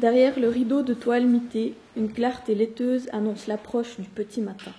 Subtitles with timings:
[0.00, 4.72] Derrière le rideau de toile mitée, une clarté laiteuse annonce l'approche du petit matin.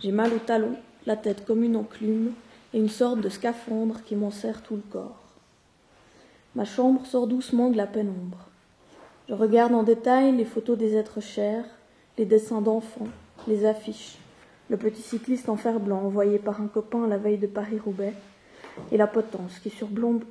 [0.00, 2.32] J'ai mal au talon, la tête comme une enclume,
[2.72, 5.22] et une sorte de scaphandre qui m'en serre tout le corps.
[6.54, 8.48] Ma chambre sort doucement de la pénombre.
[9.28, 11.64] Je regarde en détail les photos des êtres chers,
[12.18, 13.08] les dessins d'enfants,
[13.48, 14.18] les affiches,
[14.70, 18.12] le petit cycliste en fer blanc envoyé par un copain la veille de Paris-Roubaix,
[18.90, 20.24] et la potence qui surplombe,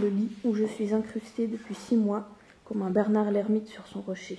[0.00, 2.28] le lit où je suis incrustée depuis six mois
[2.64, 4.38] comme un Bernard l'ermite sur son rocher.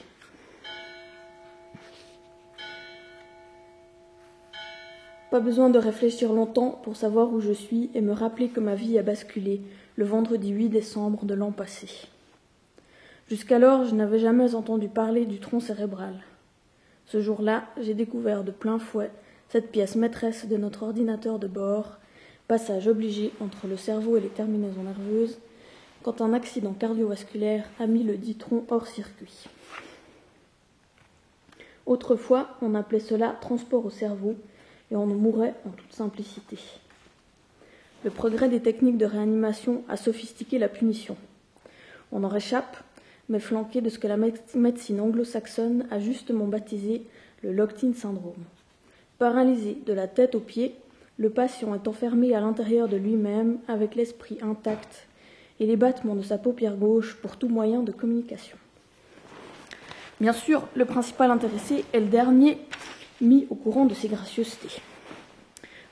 [5.31, 8.75] Pas besoin de réfléchir longtemps pour savoir où je suis et me rappeler que ma
[8.75, 9.61] vie a basculé
[9.95, 12.07] le vendredi 8 décembre de l'an passé.
[13.29, 16.15] Jusqu'alors, je n'avais jamais entendu parler du tronc cérébral.
[17.05, 19.11] Ce jour-là, j'ai découvert de plein fouet
[19.49, 21.96] cette pièce maîtresse de notre ordinateur de bord,
[22.47, 25.39] passage obligé entre le cerveau et les terminaisons nerveuses,
[26.03, 29.45] quand un accident cardiovasculaire a mis le dit tronc hors circuit.
[31.85, 34.35] Autrefois, on appelait cela transport au cerveau,
[34.91, 36.57] et on en mourait en toute simplicité.
[38.03, 41.17] Le progrès des techniques de réanimation a sophistiqué la punition.
[42.11, 42.77] On en réchappe,
[43.27, 47.03] mais flanqué de ce que la médecine anglo-saxonne a justement baptisé
[47.43, 48.45] le locked-in syndrome.
[49.19, 50.75] Paralysé de la tête aux pieds,
[51.17, 55.07] le patient est enfermé à l'intérieur de lui-même avec l'esprit intact
[55.59, 58.57] et les battements de sa paupière gauche pour tout moyen de communication.
[60.21, 62.57] Bien sûr, le principal intéressé est le dernier
[63.21, 64.81] mis au courant de ses gracieusetés.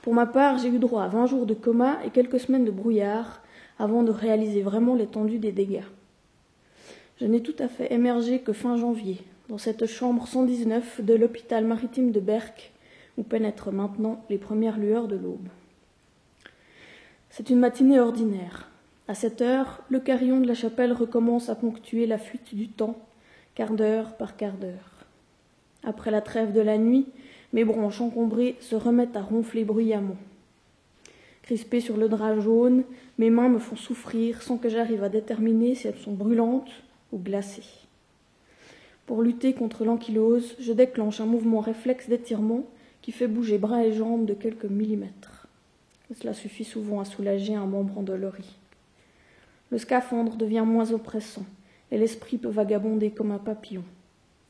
[0.02, 2.70] Pour ma part, j'ai eu droit à vingt jours de coma et quelques semaines de
[2.70, 3.42] brouillard
[3.78, 5.82] avant de réaliser vraiment l'étendue des dégâts.
[7.20, 9.18] Je n'ai tout à fait émergé que fin janvier,
[9.48, 12.72] dans cette chambre 119 de l'hôpital maritime de Berck,
[13.16, 15.48] où pénètrent maintenant les premières lueurs de l'aube.
[17.30, 18.70] C'est une matinée ordinaire.
[19.08, 22.96] À cette heure, le carillon de la chapelle recommence à ponctuer la fuite du temps,
[23.54, 25.04] quart d'heure par quart d'heure.
[25.84, 27.06] Après la trêve de la nuit,
[27.52, 30.16] mes branches encombrées se remettent à ronfler bruyamment.
[31.42, 32.82] Crispées sur le drap jaune,
[33.18, 36.70] mes mains me font souffrir sans que j'arrive à déterminer si elles sont brûlantes
[37.12, 37.86] ou glacées.
[39.06, 42.64] Pour lutter contre l'ankylose, je déclenche un mouvement réflexe d'étirement
[43.06, 45.46] qui fait bouger bras et jambes de quelques millimètres.
[46.12, 48.56] Cela suffit souvent à soulager un membre endolori.
[49.70, 51.46] Le scaphandre devient moins oppressant
[51.92, 53.84] et l'esprit peut vagabonder comme un papillon.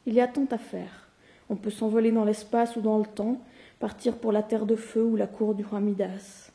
[0.06, 1.10] Il y a tant à faire.
[1.50, 3.42] On peut s'envoler dans l'espace ou dans le temps,
[3.78, 6.50] partir pour la terre de feu ou la cour du roi Midas.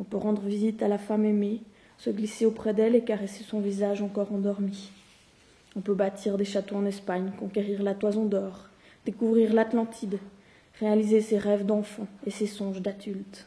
[0.00, 1.60] On peut rendre visite à la femme aimée,
[1.98, 4.90] se glisser auprès d'elle et caresser son visage encore endormi.
[5.76, 8.70] On peut bâtir des châteaux en Espagne, conquérir la toison d'or,
[9.06, 10.18] découvrir l'Atlantide,
[10.82, 13.46] réaliser ses rêves d'enfant et ses songes d'adulte.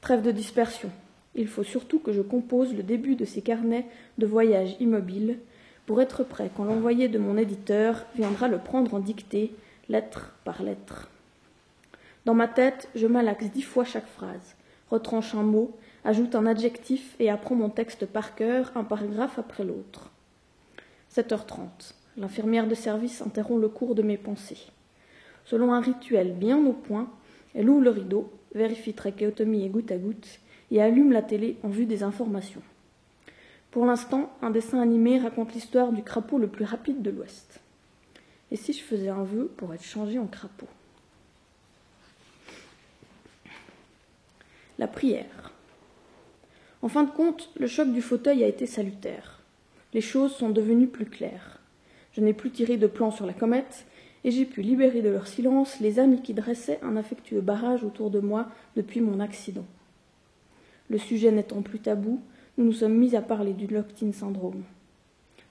[0.00, 0.90] Trêve de dispersion.
[1.34, 3.84] Il faut surtout que je compose le début de ces carnets
[4.16, 5.38] de voyage immobile
[5.84, 9.52] pour être prêt quand l'envoyé de mon éditeur viendra le prendre en dictée,
[9.90, 11.10] lettre par lettre.
[12.24, 14.56] Dans ma tête, je malaxe dix fois chaque phrase,
[14.90, 19.64] retranche un mot, ajoute un adjectif et apprends mon texte par cœur, un paragraphe après
[19.64, 20.10] l'autre.
[21.14, 21.92] 7h30.
[22.16, 24.66] L'infirmière de service interrompt le cours de mes pensées.
[25.46, 27.08] Selon un rituel bien au point,
[27.54, 30.40] elle ouvre le rideau, vérifie trachéotomie et goutte à goutte,
[30.70, 32.62] et allume la télé en vue des informations.
[33.70, 37.60] Pour l'instant, un dessin animé raconte l'histoire du crapaud le plus rapide de l'Ouest.
[38.50, 40.68] Et si je faisais un vœu pour être changé en crapaud?
[44.78, 45.52] La prière.
[46.82, 49.40] En fin de compte, le choc du fauteuil a été salutaire.
[49.94, 51.58] Les choses sont devenues plus claires.
[52.12, 53.86] Je n'ai plus tiré de plan sur la comète,
[54.26, 58.10] et j'ai pu libérer de leur silence les amis qui dressaient un affectueux barrage autour
[58.10, 59.64] de moi depuis mon accident.
[60.90, 62.20] Le sujet n'étant plus tabou,
[62.58, 64.64] nous nous sommes mis à parler du locked-in syndrome.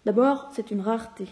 [0.06, 1.26] D'abord, c'est une rareté.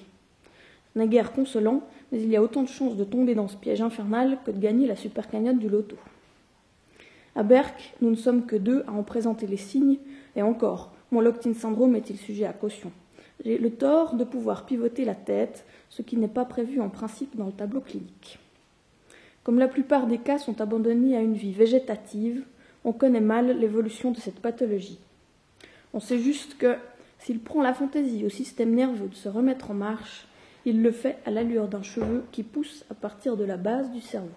[0.94, 1.84] Ce n'est guère consolant,
[2.14, 4.60] mais il y a autant de chances de tomber dans ce piège infernal que de
[4.60, 5.98] gagner la super cagnotte du loto.
[7.36, 9.98] À Berck, nous ne sommes que deux à en présenter les signes,
[10.38, 12.94] et encore, mon locked-in syndrome est-il sujet à caution?
[13.46, 17.36] J'ai le tort de pouvoir pivoter la tête, ce qui n'est pas prévu en principe
[17.36, 18.40] dans le tableau clinique.
[19.44, 22.44] Comme la plupart des cas sont abandonnés à une vie végétative,
[22.86, 25.00] on connaît mal l'évolution de cette pathologie.
[25.94, 26.76] On sait juste que
[27.20, 30.28] s'il prend la fantaisie au système nerveux de se remettre en marche,
[30.66, 34.02] il le fait à l'allure d'un cheveu qui pousse à partir de la base du
[34.02, 34.30] cerveau.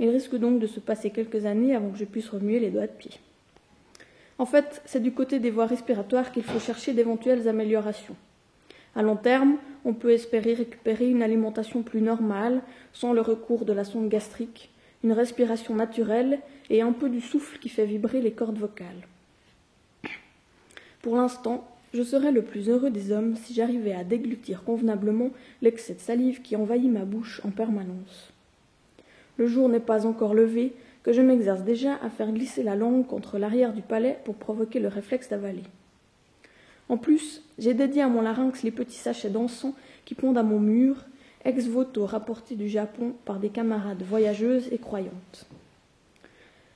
[0.00, 2.88] Il risque donc de se passer quelques années avant que je puisse remuer les doigts
[2.88, 3.12] de pied.
[4.38, 8.16] En fait, c'est du côté des voies respiratoires qu'il faut chercher d'éventuelles améliorations.
[8.96, 13.72] À long terme, on peut espérer récupérer une alimentation plus normale, sans le recours de
[13.72, 14.70] la sonde gastrique,
[15.02, 16.40] une respiration naturelle
[16.70, 19.06] et un peu du souffle qui fait vibrer les cordes vocales.
[21.02, 25.30] Pour l'instant, je serais le plus heureux des hommes si j'arrivais à déglutir convenablement
[25.62, 28.32] l'excès de salive qui envahit ma bouche en permanence.
[29.36, 30.72] Le jour n'est pas encore levé
[31.04, 34.80] que je m'exerce déjà à faire glisser la langue contre l'arrière du palais pour provoquer
[34.80, 35.62] le réflexe d'avaler.
[36.88, 39.74] En plus, j'ai dédié à mon larynx les petits sachets d'encens
[40.04, 40.96] qui pondent à mon mur,
[41.44, 45.46] ex voto rapportés du Japon par des camarades voyageuses et croyantes.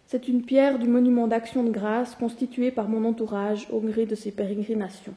[0.07, 4.15] C'est une pierre du monument d'action de grâce constituée par mon entourage au gré de
[4.15, 5.15] ses pérégrinations.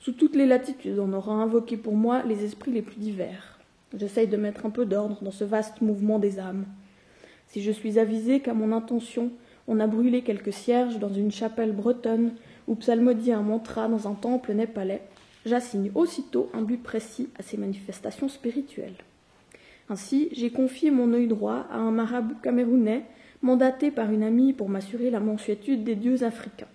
[0.00, 3.58] Sous toutes les latitudes, on aura invoqué pour moi les esprits les plus divers.
[3.96, 6.66] J'essaye de mettre un peu d'ordre dans ce vaste mouvement des âmes.
[7.54, 9.30] Si je suis avisé qu'à mon intention,
[9.68, 12.32] on a brûlé quelques cierges dans une chapelle bretonne
[12.66, 15.02] ou psalmodié un mantra dans un temple népalais,
[15.46, 18.96] j'assigne aussitôt un but précis à ces manifestations spirituelles.
[19.88, 23.04] Ainsi, j'ai confié mon œil droit à un marabout camerounais
[23.40, 26.66] mandaté par une amie pour m'assurer la mansuétude des dieux africains.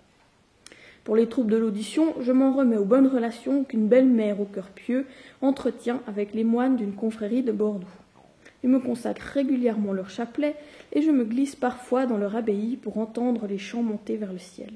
[1.04, 4.70] Pour les troupes de l'audition, je m'en remets aux bonnes relations qu'une belle-mère au cœur
[4.70, 5.04] pieux
[5.42, 7.99] entretient avec les moines d'une confrérie de Bordeaux.
[8.62, 10.54] Ils me consacrent régulièrement leur chapelet
[10.92, 14.38] et je me glisse parfois dans leur abbaye pour entendre les chants monter vers le
[14.38, 14.72] ciel.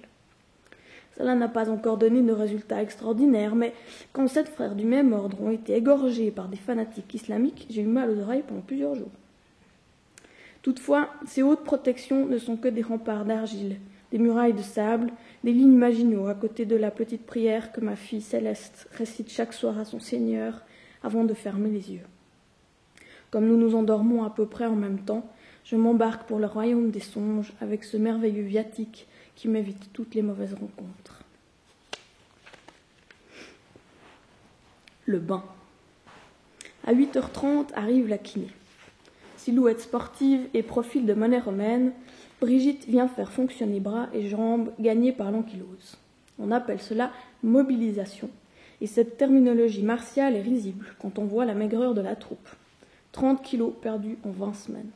[1.16, 3.72] Cela n'a pas encore donné de résultats extraordinaires, mais
[4.12, 7.86] quand sept frères du même ordre ont été égorgés par des fanatiques islamiques, j'ai eu
[7.86, 9.12] mal aux oreilles pendant plusieurs jours.
[10.62, 13.76] Toutefois, ces hautes protections ne sont que des remparts d'argile,
[14.10, 15.12] des murailles de sable,
[15.44, 19.52] des lignes maginaux à côté de la petite prière que ma fille céleste récite chaque
[19.52, 20.62] soir à son Seigneur
[21.02, 22.13] avant de fermer les yeux.
[23.34, 25.26] Comme nous nous endormons à peu près en même temps,
[25.64, 30.22] je m'embarque pour le royaume des songes avec ce merveilleux viatique qui m'évite toutes les
[30.22, 31.24] mauvaises rencontres.
[35.06, 35.42] Le bain.
[36.86, 38.46] À 8h30 arrive la kiné
[39.36, 41.90] silhouette sportive et profil de monnaie romaine,
[42.40, 45.98] Brigitte vient faire fonctionner bras et jambes gagnés par l'ankylose.
[46.38, 47.10] On appelle cela
[47.42, 48.30] mobilisation,
[48.80, 52.48] et cette terminologie martiale est risible quand on voit la maigreur de la troupe.
[53.14, 54.90] 30 kilos perdus en 20 semaines.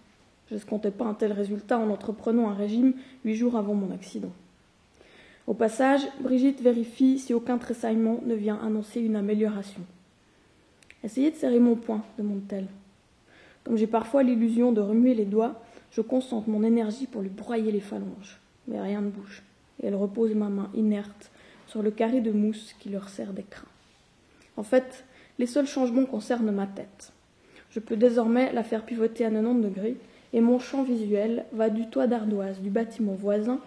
[0.50, 2.94] Je ne comptais pas un tel résultat en entreprenant un régime
[3.24, 4.32] huit jours avant mon accident.
[5.46, 9.82] Au passage, Brigitte vérifie si aucun tressaillement ne vient annoncer une amélioration.
[11.04, 12.66] Essayez de serrer mon poing, demande-t-elle.
[13.62, 15.62] Comme j'ai parfois l'illusion de remuer les doigts,
[15.92, 18.40] je concentre mon énergie pour lui broyer les phalanges.
[18.66, 19.44] Mais rien ne bouge,
[19.80, 21.30] et elle repose ma main inerte
[21.68, 23.68] sur le carré de mousse qui leur sert d'écran.
[24.56, 25.04] En fait,
[25.38, 27.12] les seuls changements concernent ma tête.
[27.78, 29.96] Je peux désormais la faire pivoter à 90 degrés,
[30.32, 33.60] et mon champ visuel va du toit d'ardoise du bâtiment voisin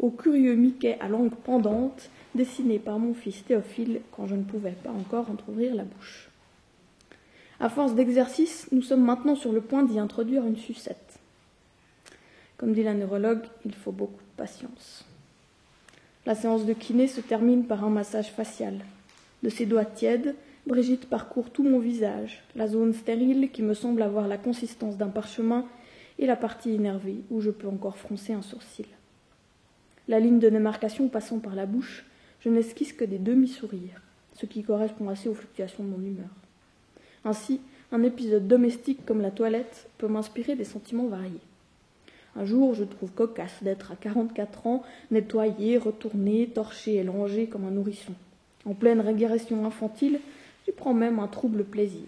[0.00, 4.74] au curieux Mickey à langue pendante dessiné par mon fils Théophile quand je ne pouvais
[4.82, 6.28] pas encore entr'ouvrir la bouche.
[7.60, 11.20] À force d'exercice, nous sommes maintenant sur le point d'y introduire une sucette.
[12.56, 15.04] Comme dit la neurologue, il faut beaucoup de patience.
[16.26, 18.80] La séance de kiné se termine par un massage facial.
[19.44, 20.34] De ses doigts tièdes,
[20.66, 25.08] Brigitte parcourt tout mon visage, la zone stérile qui me semble avoir la consistance d'un
[25.08, 25.66] parchemin
[26.20, 28.86] et la partie énervée où je peux encore froncer un sourcil.
[30.06, 32.04] La ligne de démarcation passant par la bouche,
[32.40, 34.02] je n'esquisse que des demi-sourires,
[34.34, 36.30] ce qui correspond assez aux fluctuations de mon humeur.
[37.24, 37.60] Ainsi,
[37.90, 41.40] un épisode domestique comme la toilette peut m'inspirer des sentiments variés.
[42.36, 47.66] Un jour, je trouve cocasse d'être à 44 ans, nettoyé, retourné, torché et langé comme
[47.66, 48.14] un nourrisson.
[48.64, 50.20] En pleine régression infantile,
[50.64, 52.06] j'y prends même un trouble plaisir.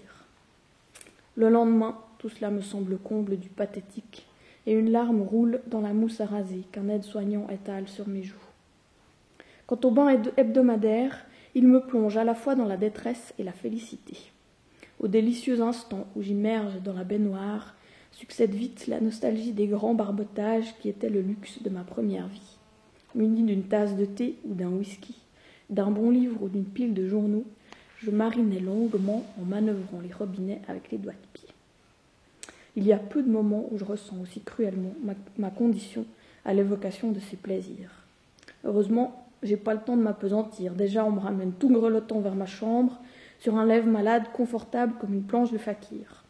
[1.37, 4.26] Le lendemain, tout cela me semble comble du pathétique,
[4.66, 8.37] et une larme roule dans la mousse à raser qu'un aide-soignant étale sur mes joues.
[9.66, 13.52] Quant au bain hebdomadaire, il me plonge à la fois dans la détresse et la
[13.52, 14.16] félicité.
[15.00, 17.75] Au délicieux instant où j'immerge dans la baignoire,
[18.12, 22.58] succède vite la nostalgie des grands barbotages qui étaient le luxe de ma première vie.
[23.14, 25.16] Muni d'une tasse de thé ou d'un whisky,
[25.70, 27.44] d'un bon livre ou d'une pile de journaux,
[28.04, 31.49] je marinais longuement en manœuvrant les robinets avec les doigts de pied.
[32.76, 34.94] Il y a peu de moments où je ressens aussi cruellement
[35.38, 36.04] ma, condition
[36.44, 37.90] à l'évocation de ces plaisirs.
[38.64, 40.75] Heureusement, j'ai pas le temps de m'apesantir.
[40.75, 43.00] Déjà, on me ramène tout grelottant vers ma chambre,
[43.38, 46.25] sur un lève malade confortable comme une planche de fakir.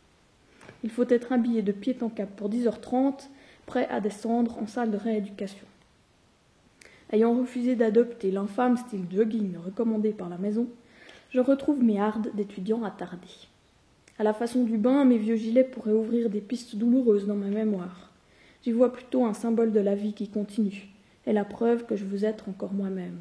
[0.83, 3.29] Il faut être habillé de pied en cap pour 10h30,
[3.67, 5.67] prêt à descendre en salle de rééducation.
[7.11, 10.69] Ayant refusé d'adopter l'infâme style jogging recommandé par la maison,
[11.35, 13.27] je retrouve mes hardes d'étudiant attardés.
[14.21, 17.49] À la façon du bain, mes vieux gilets pourraient ouvrir des pistes douloureuses dans ma
[17.49, 18.13] mémoire.
[18.63, 20.87] J'y vois plutôt un symbole de la vie qui continue,
[21.27, 23.19] et la preuve que je veux être encore moi-même.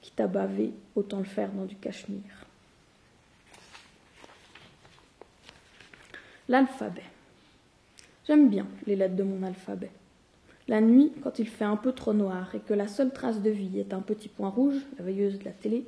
[0.00, 2.44] Quitte à baver, autant le faire dans du cachemire.
[6.48, 7.04] L'alphabet.
[8.26, 9.92] J'aime bien les lettres de mon alphabet.
[10.66, 13.50] La nuit, quand il fait un peu trop noir et que la seule trace de
[13.50, 15.86] vie est un petit point rouge, la veilleuse de la télé,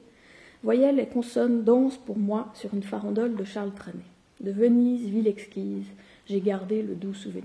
[0.63, 4.03] voyelles et consonnes dansent pour moi sur une farandole de Charles Trenet.
[4.41, 5.87] De Venise, ville exquise,
[6.27, 7.45] j'ai gardé le doux souvenir.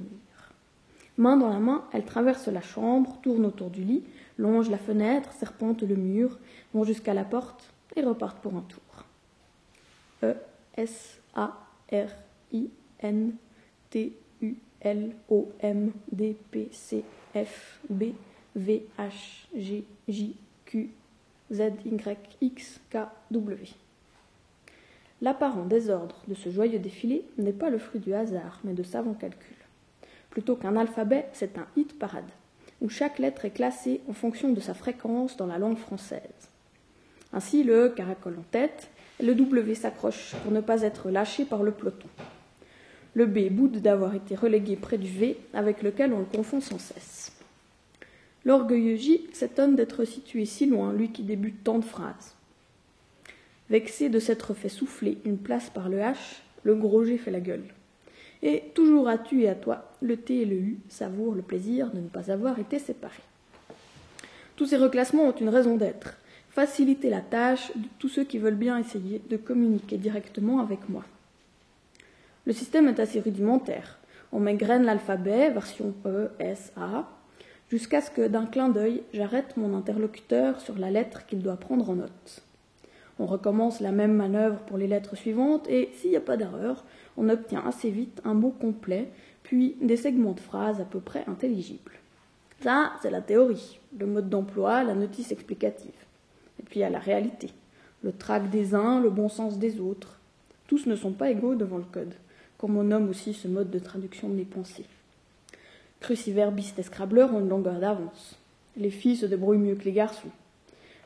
[1.17, 4.03] Main dans la main, elle traverse la chambre, tourne autour du lit,
[4.37, 6.39] longe la fenêtre, serpente le mur,
[6.73, 9.05] vont jusqu'à la porte et repartent pour un tour.
[10.23, 10.35] E
[10.75, 11.57] S A
[11.91, 12.09] R
[12.53, 12.69] I
[13.01, 13.33] N
[13.89, 17.03] T U L O M D P C
[17.35, 18.13] F B
[18.55, 20.89] V H G J Q
[21.51, 22.97] Z Y X K
[23.31, 23.67] W.
[25.21, 29.13] L'apparent désordre de ce joyeux défilé n'est pas le fruit du hasard, mais de savants
[29.13, 29.55] calculs.
[30.29, 32.29] Plutôt qu'un alphabet, c'est un hit parade,
[32.79, 36.21] où chaque lettre est classée en fonction de sa fréquence dans la langue française.
[37.33, 38.89] Ainsi, le caracole en tête,
[39.19, 42.07] le W s'accroche pour ne pas être lâché par le peloton.
[43.13, 46.79] Le B boude d'avoir été relégué près du V, avec lequel on le confond sans
[46.79, 47.33] cesse.
[48.45, 52.35] L'orgueilleux J s'étonne d'être situé si loin, lui qui débute tant de phrases.
[53.69, 57.39] Vexé de s'être fait souffler une place par le H, le gros G fait la
[57.39, 57.63] gueule.
[58.43, 61.91] Et toujours à tu et à toi, le T et le U savourent le plaisir
[61.91, 63.23] de ne pas avoir été séparés.
[64.55, 66.17] Tous ces reclassements ont une raison d'être
[66.51, 71.03] faciliter la tâche de tous ceux qui veulent bien essayer de communiquer directement avec moi.
[72.45, 73.97] Le système est assez rudimentaire.
[74.31, 77.07] On m'égrène l'alphabet, version E, S, A,
[77.71, 81.89] jusqu'à ce que d'un clin d'œil, j'arrête mon interlocuteur sur la lettre qu'il doit prendre
[81.89, 82.43] en note.
[83.17, 86.83] On recommence la même manœuvre pour les lettres suivantes et, s'il n'y a pas d'erreur,
[87.15, 89.09] on obtient assez vite un mot complet,
[89.43, 91.93] puis des segments de phrases à peu près intelligibles.
[92.61, 95.91] Ça, c'est la théorie, le mode d'emploi, la notice explicative.
[96.59, 97.51] Et puis il y a la réalité,
[98.03, 100.19] le trac des uns, le bon sens des autres.
[100.67, 102.13] Tous ne sont pas égaux devant le code,
[102.57, 104.85] comme on nomme aussi ce mode de traduction de mes pensées.
[106.01, 108.39] Cruciverbistes et scrabbleurs ont une longueur d'avance.
[108.75, 110.31] Les filles se débrouillent mieux que les garçons.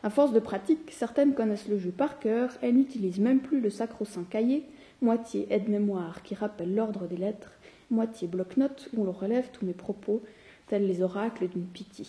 [0.03, 3.69] À force de pratique, certaines connaissent le jeu par cœur et n'utilisent même plus le
[3.69, 4.63] sacro-saint cahier,
[5.01, 7.51] moitié aide-mémoire qui rappelle l'ordre des lettres,
[7.91, 10.21] moitié bloc-notes où l'on relève tous mes propos,
[10.67, 12.05] tels les oracles d'une pitié.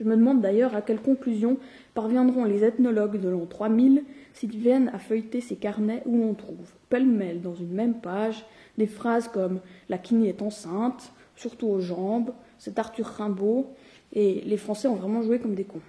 [0.00, 1.58] Je me demande d'ailleurs à quelle conclusion
[1.92, 6.72] parviendront les ethnologues de l'an 3000 s'ils viennent à feuilleter ces carnets où l'on trouve,
[6.88, 8.46] pêle-mêle dans une même page,
[8.78, 13.66] des phrases comme La Quini est enceinte, surtout aux jambes, c'est Arthur Rimbaud,
[14.12, 15.80] et les Français ont vraiment joué comme des cons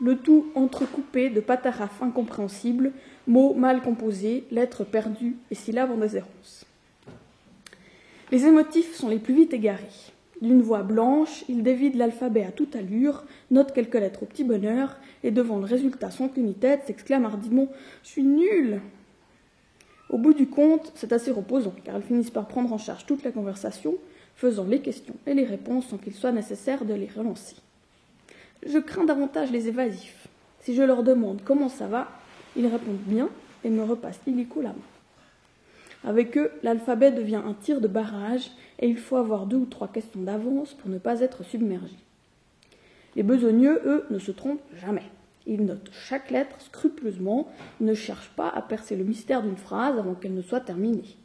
[0.00, 2.92] le tout entrecoupé de patarafes incompréhensibles,
[3.26, 6.66] mots mal composés, lettres perdues et syllabes en déshérence.
[8.30, 9.84] Les émotifs sont les plus vite égarés.
[10.42, 14.96] D'une voix blanche, ils dévident l'alphabet à toute allure, notent quelques lettres au petit bonheur,
[15.24, 17.68] et devant le résultat sans qu'une tête, s'exclament hardiment
[18.02, 18.82] Je suis nul
[20.10, 23.24] Au bout du compte, c'est assez reposant, car ils finissent par prendre en charge toute
[23.24, 23.94] la conversation,
[24.36, 27.56] faisant les questions et les réponses sans qu'il soit nécessaire de les relancer.
[28.66, 30.28] Je crains davantage les évasifs.
[30.60, 32.08] Si je leur demande comment ça va,
[32.56, 33.28] ils répondent bien
[33.64, 34.62] et me repassent illico.
[36.04, 39.88] Avec eux, l'alphabet devient un tir de barrage et il faut avoir deux ou trois
[39.88, 41.94] questions d'avance pour ne pas être submergé.
[43.16, 45.02] Les besogneux, eux, ne se trompent jamais.
[45.46, 47.48] Ils notent chaque lettre scrupuleusement,
[47.80, 51.16] ne cherchent pas à percer le mystère d'une phrase avant qu'elle ne soit terminée.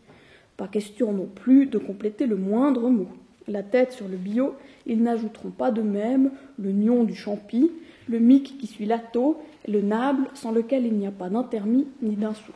[0.61, 3.07] Pas question non plus de compléter le moindre mot
[3.47, 4.53] la tête sur le bio,
[4.85, 7.71] ils n'ajouteront pas de même le nion du champi,
[8.07, 12.15] le mic qui suit l'atto, le nable sans lequel il n'y a pas d'intermis ni
[12.15, 12.51] d'insou.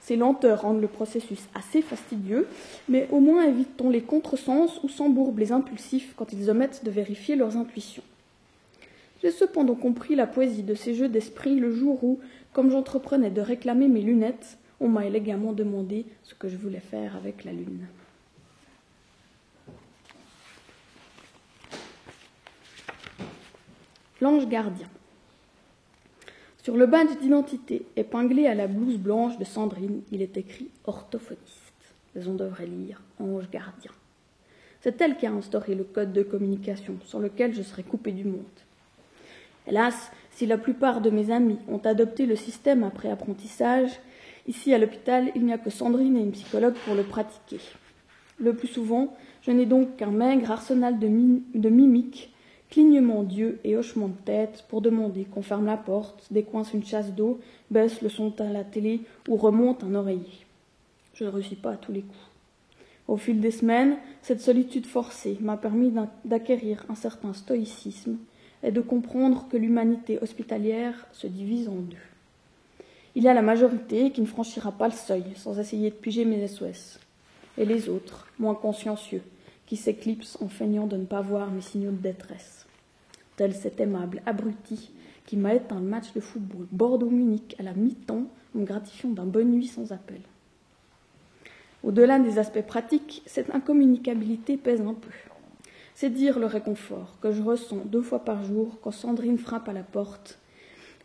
[0.00, 2.46] Ces lenteurs rendent le processus assez fastidieux,
[2.90, 7.36] mais au moins évite-t-on les contresens ou s'embourbent les impulsifs quand ils omettent de vérifier
[7.36, 8.02] leurs intuitions.
[9.22, 12.20] J'ai cependant compris la poésie de ces jeux d'esprit le jour où,
[12.52, 17.14] comme j'entreprenais de réclamer mes lunettes, on m'a élégamment demandé ce que je voulais faire
[17.16, 17.86] avec la lune.
[24.20, 24.88] L'ange gardien.
[26.62, 31.72] Sur le badge d'identité épinglé à la blouse blanche de Sandrine, il est écrit orthophoniste.
[32.14, 33.92] Mais on devrait lire ange gardien.
[34.80, 38.24] C'est elle qui a instauré le code de communication sans lequel je serais coupé du
[38.24, 38.42] monde.
[39.68, 44.00] Hélas, si la plupart de mes amis ont adopté le système après apprentissage,
[44.46, 47.60] ici à l'hôpital, il n'y a que Sandrine et une psychologue pour le pratiquer.
[48.38, 52.32] Le plus souvent, je n'ai donc qu'un maigre arsenal de, mimiques
[52.70, 57.12] clignement d'yeux et hochement de tête pour demander qu'on ferme la porte, décoince une chasse
[57.12, 57.38] d'eau,
[57.70, 60.46] baisse le son à la télé ou remonte un oreiller.
[61.12, 62.30] Je ne réussis pas à tous les coups.
[63.08, 65.92] Au fil des semaines, cette solitude forcée m'a permis
[66.24, 68.16] d'acquérir un certain stoïcisme
[68.62, 72.11] et de comprendre que l'humanité hospitalière se divise en deux.
[73.14, 76.24] Il y a la majorité qui ne franchira pas le seuil sans essayer de piger
[76.24, 76.98] mes SOS,
[77.58, 79.22] et les autres, moins consciencieux,
[79.66, 82.62] qui s'éclipsent en feignant de ne pas voir mes signaux de détresse
[83.36, 84.90] tel cet aimable abruti
[85.26, 89.24] qui m'a éteint le match de football Bordeaux-Munich à la mi-temps en me gratifiant d'un
[89.24, 90.20] bonne nuit sans appel.
[91.82, 95.10] Au-delà des aspects pratiques, cette incommunicabilité pèse un peu.
[95.94, 99.72] C'est dire le réconfort que je ressens deux fois par jour quand Sandrine frappe à
[99.72, 100.38] la porte,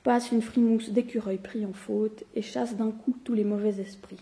[0.03, 4.19] passe une frimousse d'écureuil pris en faute et chasse d'un coup tous les mauvais esprits.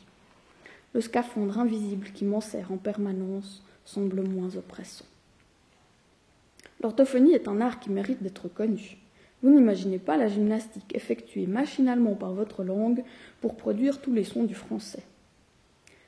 [0.94, 5.06] Le scaphandre invisible qui m'en sert en permanence semble moins oppressant.
[6.82, 8.98] L'orthophonie est un art qui mérite d'être connu.
[9.42, 13.04] Vous n'imaginez pas la gymnastique effectuée machinalement par votre langue
[13.42, 15.04] pour produire tous les sons du français.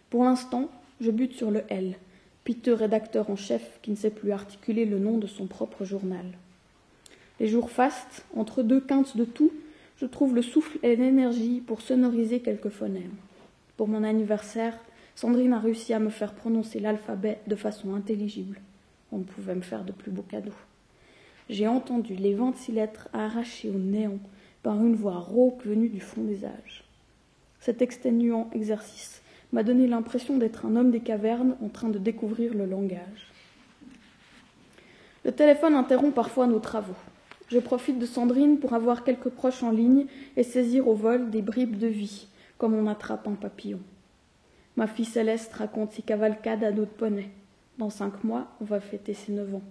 [0.09, 0.69] Pour l'instant,
[1.01, 1.95] je bute sur le L,
[2.43, 6.25] piteux rédacteur en chef qui ne sait plus articuler le nom de son propre journal.
[7.39, 9.51] Les jours fastes, entre deux quintes de tout,
[9.97, 13.15] je trouve le souffle et l'énergie pour sonoriser quelques phonèmes.
[13.77, 14.77] Pour mon anniversaire,
[15.15, 18.59] Sandrine a réussi à me faire prononcer l'alphabet de façon intelligible.
[19.11, 20.51] On ne pouvait me faire de plus beaux cadeaux
[21.49, 24.19] j'ai entendu les vingt-six lettres arrachées au néant
[24.63, 26.83] par une voix rauque venue du fond des âges.
[27.59, 29.21] Cet exténuant exercice
[29.53, 33.31] m'a donné l'impression d'être un homme des cavernes en train de découvrir le langage.
[35.23, 36.95] Le téléphone interrompt parfois nos travaux.
[37.49, 41.41] Je profite de Sandrine pour avoir quelques proches en ligne et saisir au vol des
[41.41, 42.27] bribes de vie,
[42.57, 43.79] comme on attrape un papillon.
[44.75, 47.29] Ma fille Céleste raconte ses cavalcades à d'autres poneys.
[47.77, 49.63] Dans cinq mois, on va fêter ses neuf ans.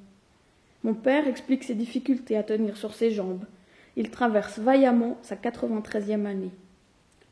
[0.85, 3.45] Mon père explique ses difficultés à tenir sur ses jambes.
[3.97, 6.53] Il traverse vaillamment sa 93e année.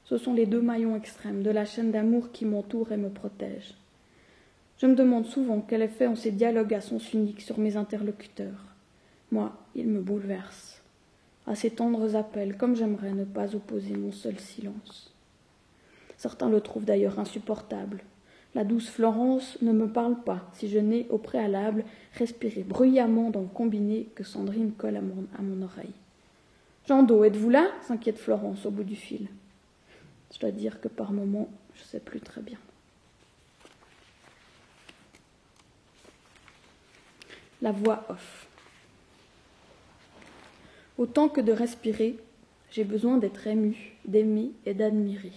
[0.05, 3.75] Ce sont les deux maillons extrêmes de la chaîne d'amour qui m'entourent et me protègent.
[4.79, 8.74] Je me demande souvent quel effet ont ces dialogues à sens unique sur mes interlocuteurs.
[9.35, 10.81] Moi, ils me bouleversent.
[11.49, 15.13] À ces tendres appels, comme j'aimerais ne pas opposer mon seul silence.
[16.17, 18.05] Certains le trouvent d'ailleurs insupportable.
[18.55, 23.41] La douce Florence ne me parle pas si je n'ai au préalable respiré bruyamment dans
[23.41, 25.95] le combiné que Sandrine colle à mon, à mon oreille.
[26.87, 27.67] Jean êtes-vous là?
[27.83, 29.27] s'inquiète Florence au bout du fil.
[30.33, 32.59] Je dois dire que par moments, je ne sais plus très bien.
[37.63, 38.47] La voix off.
[40.99, 42.17] Autant que de respirer,
[42.71, 45.33] j'ai besoin d'être ému, d'aimer et d'admirer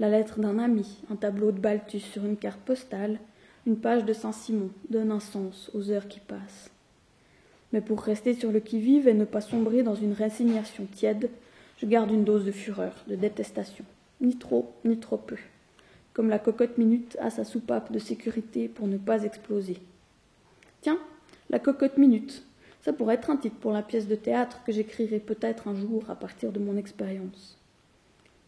[0.00, 3.18] la lettre d'un ami, un tableau de Balthus sur une carte postale,
[3.66, 6.70] une page de Saint-Simon donne un sens aux heures qui passent.
[7.72, 11.30] Mais pour rester sur le qui-vive et ne pas sombrer dans une résignation tiède,
[11.78, 13.84] je garde une dose de fureur, de détestation,
[14.20, 15.36] ni trop, ni trop peu,
[16.12, 19.78] comme la cocotte minute a sa soupape de sécurité pour ne pas exploser.
[20.82, 20.98] Tiens,
[21.50, 22.44] la cocotte minute,
[22.84, 26.04] ça pourrait être un titre pour la pièce de théâtre que j'écrirai peut-être un jour
[26.10, 27.58] à partir de mon expérience.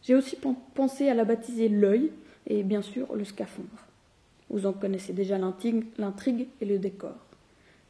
[0.03, 0.37] J'ai aussi
[0.75, 2.11] pensé à la baptiser l'œil
[2.45, 3.87] et bien sûr le scaphandre.
[4.51, 7.15] Vous en connaissez déjà l'intrigue et le décor.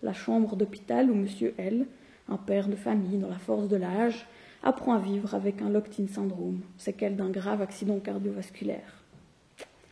[0.02, 1.28] La chambre d'hôpital où M.
[1.58, 1.86] L,
[2.30, 4.26] un père de famille dans la force de l'âge,
[4.64, 9.04] apprend à vivre avec un locked-in syndrome, séquelle d'un grave accident cardiovasculaire.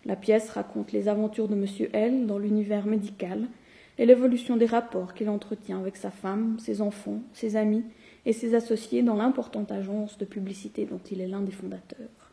[0.06, 1.90] La pièce raconte les aventures de M.
[1.92, 3.50] L dans l'univers médical
[3.98, 7.84] et l'évolution des rapports qu'il entretient avec sa femme, ses enfants, ses amis
[8.26, 12.32] et ses associés dans l'importante agence de publicité dont il est l'un des fondateurs.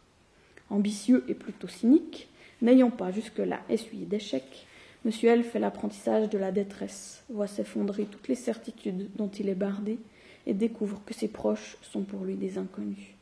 [0.70, 2.28] Ambitieux et plutôt cynique,
[2.62, 4.66] n'ayant pas jusque-là essuyé d'échecs,
[5.04, 5.12] M.
[5.22, 9.98] L fait l'apprentissage de la détresse, voit s'effondrer toutes les certitudes dont il est bardé
[10.46, 13.14] et découvre que ses proches sont pour lui des inconnus.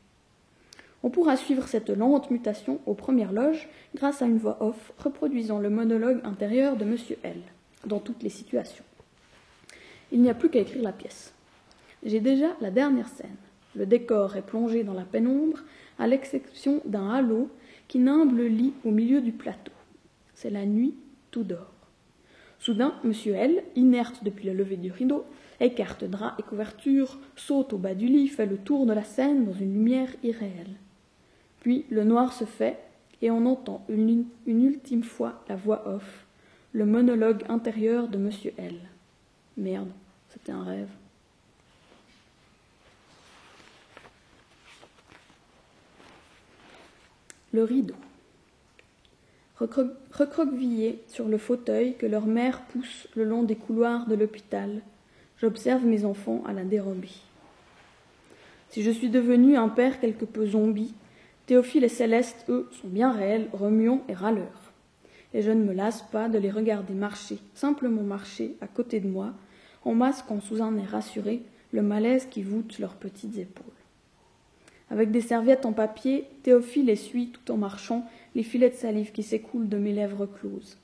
[1.03, 5.57] On pourra suivre cette lente mutation aux premières loges grâce à une voix off reproduisant
[5.57, 6.95] le monologue intérieur de M.
[7.23, 7.41] L
[7.85, 8.83] dans toutes les situations.
[10.11, 11.33] Il n'y a plus qu'à écrire la pièce.
[12.03, 13.35] J'ai déjà la dernière scène.
[13.75, 15.59] Le décor est plongé dans la pénombre,
[15.97, 17.49] à l'exception d'un halo
[17.87, 19.71] qui nimble le lit au milieu du plateau.
[20.33, 20.95] C'est la nuit,
[21.29, 21.71] tout dort.
[22.59, 23.13] Soudain, M.
[23.33, 25.25] L, inerte depuis le lever du rideau,
[25.59, 29.45] écarte drap et couverture, saute au bas du lit, fait le tour de la scène
[29.45, 30.75] dans une lumière irréelle.
[31.61, 32.79] Puis le noir se fait
[33.21, 36.25] et on entend une, une ultime fois la voix off,
[36.73, 38.31] le monologue intérieur de M.
[38.57, 38.75] L.
[39.57, 39.91] Merde,
[40.29, 40.89] c'était un rêve.
[47.53, 47.95] le rideau.
[49.59, 54.81] Recroquevillés sur le fauteuil que leur mère pousse le long des couloirs de l'hôpital,
[55.37, 57.13] j'observe mes enfants à la dérobée.
[58.69, 60.93] Si je suis devenu un père quelque peu zombie,
[61.45, 64.70] Théophile et Céleste, eux, sont bien réels, remuants et râleurs.
[65.33, 69.07] Et je ne me lasse pas de les regarder marcher, simplement marcher, à côté de
[69.07, 69.33] moi,
[69.85, 71.41] en masquant sous un air rassuré
[71.71, 73.65] le malaise qui voûte leurs petites épaules.
[74.89, 79.23] Avec des serviettes en papier, Théophile essuie, tout en marchant, les filets de salive qui
[79.23, 80.77] s'écoulent de mes lèvres closes.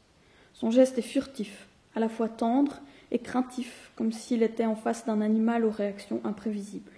[0.54, 2.80] Son geste est furtif, à la fois tendre
[3.12, 6.92] et craintif, comme s'il était en face d'un animal aux réactions imprévisibles.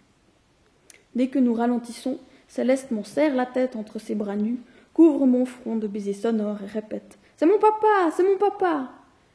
[1.15, 4.57] Dès que nous ralentissons, Céleste m'en serre la tête entre ses bras nus,
[4.93, 8.89] couvre mon front de baisers sonores et répète C'est mon papa, c'est mon papa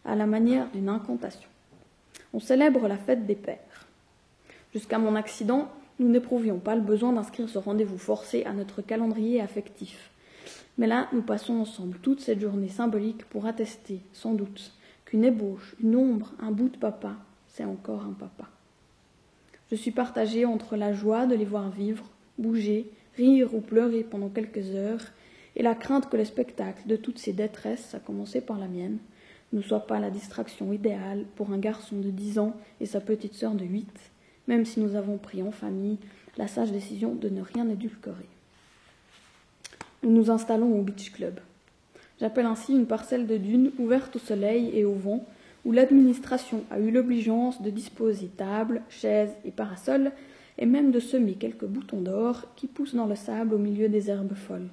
[0.04, 1.48] à la manière d'une incantation.
[2.34, 3.86] On célèbre la fête des pères.
[4.74, 9.40] Jusqu'à mon accident, nous n'éprouvions pas le besoin d'inscrire ce rendez-vous forcé à notre calendrier
[9.40, 10.10] affectif.
[10.76, 14.72] Mais là, nous passons ensemble toute cette journée symbolique pour attester, sans doute,
[15.06, 17.14] qu'une ébauche, une ombre, un bout de papa,
[17.48, 18.50] c'est encore un papa.
[19.70, 22.04] Je suis partagée entre la joie de les voir vivre,
[22.36, 25.06] bouger, rire ou pleurer pendant quelques heures,
[25.56, 28.98] et la crainte que le spectacle de toutes ces détresses, à commencer par la mienne,
[29.52, 33.34] ne soit pas la distraction idéale pour un garçon de dix ans et sa petite
[33.34, 34.10] sœur de huit,
[34.48, 35.98] même si nous avons pris en famille
[36.36, 38.28] la sage décision de ne rien édulcorer.
[40.02, 41.38] Nous nous installons au Beach Club.
[42.20, 45.24] J'appelle ainsi une parcelle de dunes ouverte au soleil et au vent,
[45.64, 50.12] où l'administration a eu l'obligeance de disposer tables, chaises et parasols,
[50.58, 54.10] et même de semer quelques boutons d'or qui poussent dans le sable au milieu des
[54.10, 54.68] herbes folles.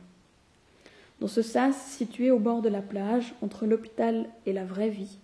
[1.21, 5.19] Dans ce sas situé au bord de la plage, entre l'hôpital et la vraie vie,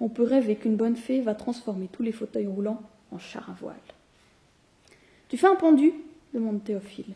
[0.00, 3.52] on peut rêver qu'une bonne fée va transformer tous les fauteuils roulants en char à
[3.52, 3.76] voile.
[5.28, 5.92] Tu fais un pendu?
[6.32, 7.12] demande Théophile.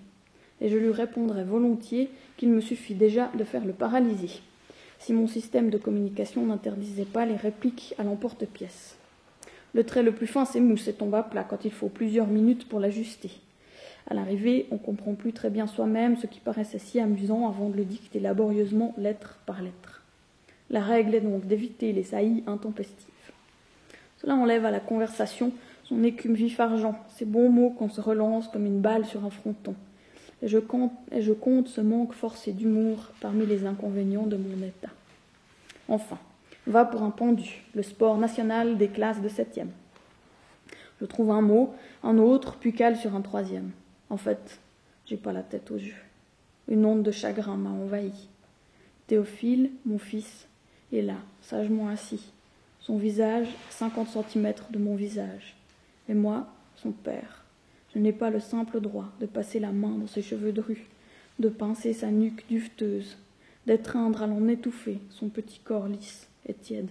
[0.61, 4.29] Et je lui répondrai volontiers qu'il me suffit déjà de faire le paralysé,
[4.99, 8.97] si mon système de communication n'interdisait pas les répliques à l'emporte-pièce.
[9.73, 12.69] Le trait le plus fin s'émousse et tombe à plat quand il faut plusieurs minutes
[12.69, 13.31] pour l'ajuster.
[14.11, 17.77] À l'arrivée, on comprend plus très bien soi-même ce qui paraissait si amusant avant de
[17.77, 20.03] le dicter laborieusement lettre par lettre.
[20.71, 23.07] La règle est donc d'éviter les saillies intempestives.
[24.17, 25.53] Cela enlève à la conversation
[25.85, 29.75] son écume vif-argent, ces bons mots qu'on se relance comme une balle sur un fronton.
[30.43, 34.67] Et je compte, et je compte ce manque forcé d'humour parmi les inconvénients de mon
[34.67, 34.91] état.
[35.89, 36.19] Enfin,
[36.67, 39.71] va pour un pendu, le sport national des classes de septième.
[41.01, 43.71] Je trouve un mot, un autre, puis cale sur un troisième.
[44.11, 44.61] En fait,
[45.07, 45.95] j'ai pas la tête aux yeux.
[46.69, 48.29] Une onde de chagrin m'a envahi.
[49.07, 50.47] Théophile, mon fils,
[50.93, 52.31] est là, sagement assis,
[52.81, 55.57] son visage cinquante centimètres de mon visage,
[56.09, 57.45] et moi, son père.
[57.95, 60.83] Je n'ai pas le simple droit de passer la main dans ses cheveux drus,
[61.39, 63.17] de pincer sa nuque duveteuse,
[63.67, 66.91] d'étreindre à l'en étouffer son petit corps lisse et tiède.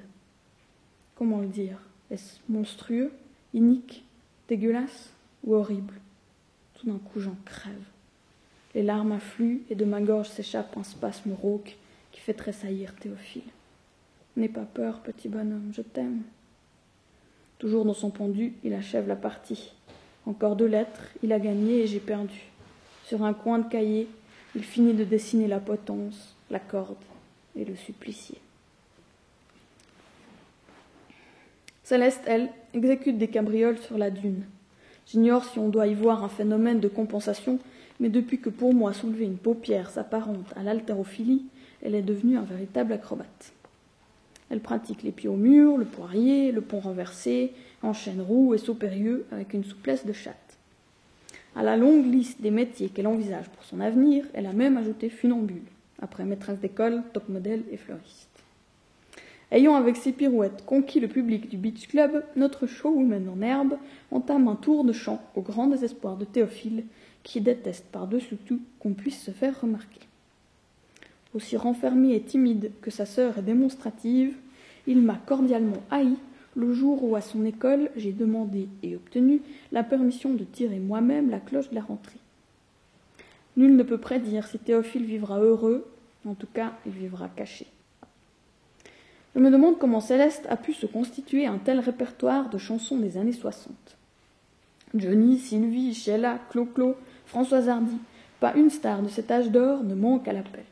[1.16, 1.80] Comment le dire?
[2.12, 3.12] Est-ce monstrueux,
[3.54, 4.06] inique,
[4.48, 5.12] dégueulasse
[5.44, 5.96] ou horrible?
[6.78, 7.74] Tout d'un coup, j'en crève.
[8.76, 11.76] Les larmes affluent et de ma gorge s'échappe un spasme rauque
[12.12, 13.42] qui fait tressaillir Théophile.
[14.36, 16.22] N'aie pas peur, petit bonhomme, je t'aime.
[17.58, 19.74] Toujours dans son pendu, il achève la partie.
[20.28, 22.44] Encore deux lettres, il a gagné et j'ai perdu.
[23.06, 24.08] Sur un coin de cahier,
[24.56, 26.98] il finit de dessiner la potence, la corde
[27.56, 28.38] et le supplicié.
[31.84, 34.44] Céleste, elle, exécute des cabrioles sur la dune.
[35.10, 37.60] J'ignore si on doit y voir un phénomène de compensation,
[38.00, 41.46] mais depuis que pour moi soulever une paupière s'apparente à l'haltérophilie,
[41.82, 43.54] elle est devenue un véritable acrobate.
[44.50, 48.74] Elle pratique les pieds au mur, le poirier, le pont renversé, enchaîne roue et saut
[48.74, 50.58] périlleux avec une souplesse de chatte.
[51.56, 55.10] À la longue liste des métiers qu'elle envisage pour son avenir, elle a même ajouté
[55.10, 55.64] funambule,
[56.02, 58.27] après maîtresse d'école, top modèle et fleuriste.
[59.50, 63.78] Ayant avec ses pirouettes conquis le public du Beach Club, notre showwoman en herbe
[64.12, 66.84] entame un tour de chant au grand désespoir de Théophile,
[67.24, 70.02] qui déteste par-dessus tout qu'on puisse se faire remarquer.
[71.34, 74.36] Aussi renfermée et timide que sa sœur est démonstrative,
[74.86, 76.16] il m'a cordialement haï
[76.56, 81.30] le jour où à son école j'ai demandé et obtenu la permission de tirer moi-même
[81.30, 82.20] la cloche de la rentrée.
[83.56, 85.86] Nul ne peut prédire si Théophile vivra heureux,
[86.26, 87.68] en tout cas il vivra caché.
[89.38, 93.20] Je me demande comment Céleste a pu se constituer un tel répertoire de chansons des
[93.20, 93.72] années 60.
[94.96, 96.96] Johnny, Sylvie, Sheila, Clo-Clo,
[97.28, 98.00] Françoise Hardy,
[98.40, 100.64] pas une star de cet âge d'or ne manque à l'appel.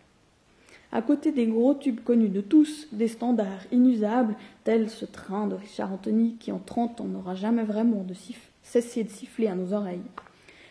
[0.91, 5.53] À côté des gros tubes connus de tous, des standards inusables, tels ce train de
[5.53, 8.15] Richard Anthony qui en trente ans n'aura jamais vraiment de
[8.63, 10.01] cessé de siffler à nos oreilles.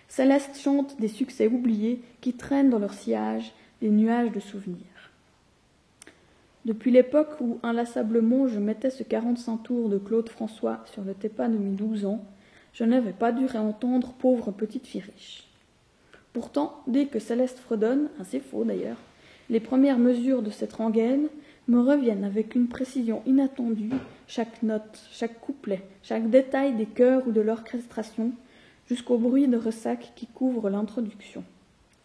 [0.09, 4.93] Céleste chante des succès oubliés qui traînent dans leur sillage des nuages de souvenirs.
[6.64, 11.48] Depuis l'époque où inlassablement je mettais ce quarante-cinq tours de Claude François sur le TEPA
[11.48, 12.24] de mes douze ans,
[12.72, 15.46] je n'avais pas dû réentendre pauvre petite fille riche.
[16.33, 18.96] Pourtant, dès que Céleste fredonne, assez faux d'ailleurs,
[19.50, 21.29] les premières mesures de cette rengaine
[21.68, 23.92] me reviennent avec une précision inattendue,
[24.27, 28.33] chaque note, chaque couplet, chaque détail des chœurs ou de l'orchestration,
[28.88, 31.44] jusqu'au bruit de ressac qui couvre l'introduction.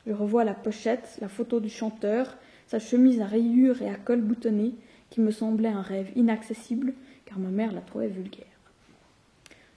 [0.10, 4.22] Je revois la pochette, la photo du chanteur, sa chemise à rayures et à col
[4.22, 4.74] boutonné,
[5.12, 6.94] qui me semblait un rêve inaccessible,
[7.26, 8.48] car ma mère la trouvait vulgaire.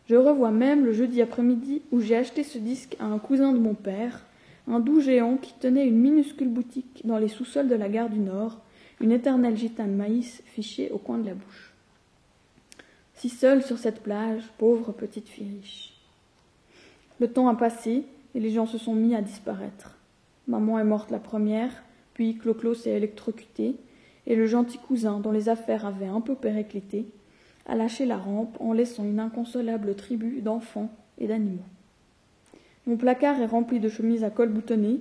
[0.08, 3.58] Je revois même le jeudi après-midi où j'ai acheté ce disque à un cousin de
[3.58, 4.24] mon père,
[4.68, 8.20] un doux géant qui tenait une minuscule boutique dans les sous-sols de la gare du
[8.20, 8.58] Nord,
[9.02, 11.74] une éternelle gitane maïs fichée au coin de la bouche.
[13.16, 15.92] Si seule sur cette plage, pauvre petite fille riche.
[17.20, 19.98] Le temps a passé et les gens se sont mis à disparaître.
[20.48, 21.70] Maman est morte la première,
[22.14, 23.76] puis Clo-Clo s'est électrocuté,
[24.26, 27.06] et le gentil cousin, dont les affaires avaient un peu périclité,
[27.66, 31.64] a lâché la rampe en laissant une inconsolable tribu d'enfants et d'animaux.
[32.86, 35.00] Mon placard est rempli de chemises à col boutonné,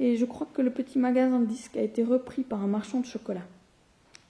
[0.00, 3.00] et je crois que le petit magasin de disques a été repris par un marchand
[3.00, 3.46] de chocolat.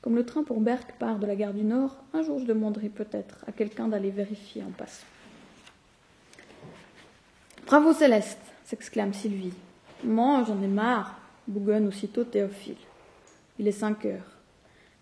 [0.00, 2.88] Comme le train pour Berck part de la gare du Nord, un jour je demanderai
[2.88, 5.06] peut-être à quelqu'un d'aller vérifier en passant.
[7.66, 9.54] Bravo Céleste s'exclame Sylvie.
[10.04, 12.74] Moi, j'en ai marre, bougonne aussitôt Théophile.
[13.60, 14.36] Il est cinq heures.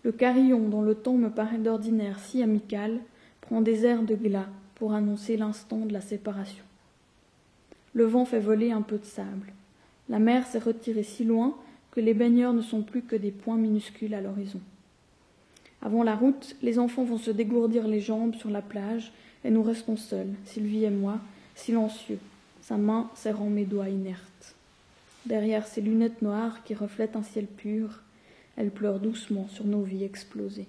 [0.03, 2.99] Le carillon, dont le ton me paraît d'ordinaire si amical,
[3.41, 6.63] prend des airs de glas pour annoncer l'instant de la séparation.
[7.93, 9.51] Le vent fait voler un peu de sable.
[10.07, 11.55] La mer s'est retirée si loin
[11.89, 14.61] que les baigneurs ne sont plus que des points minuscules à l'horizon.
[15.81, 19.11] Avant la route, les enfants vont se dégourdir les jambes sur la plage
[19.43, 21.17] et nous restons seuls, Sylvie et moi,
[21.55, 22.19] silencieux,
[22.61, 24.55] sa main serrant mes doigts inertes.
[25.25, 28.01] Derrière ses lunettes noires qui reflètent un ciel pur,
[28.57, 30.67] elle pleure doucement sur nos vies explosées.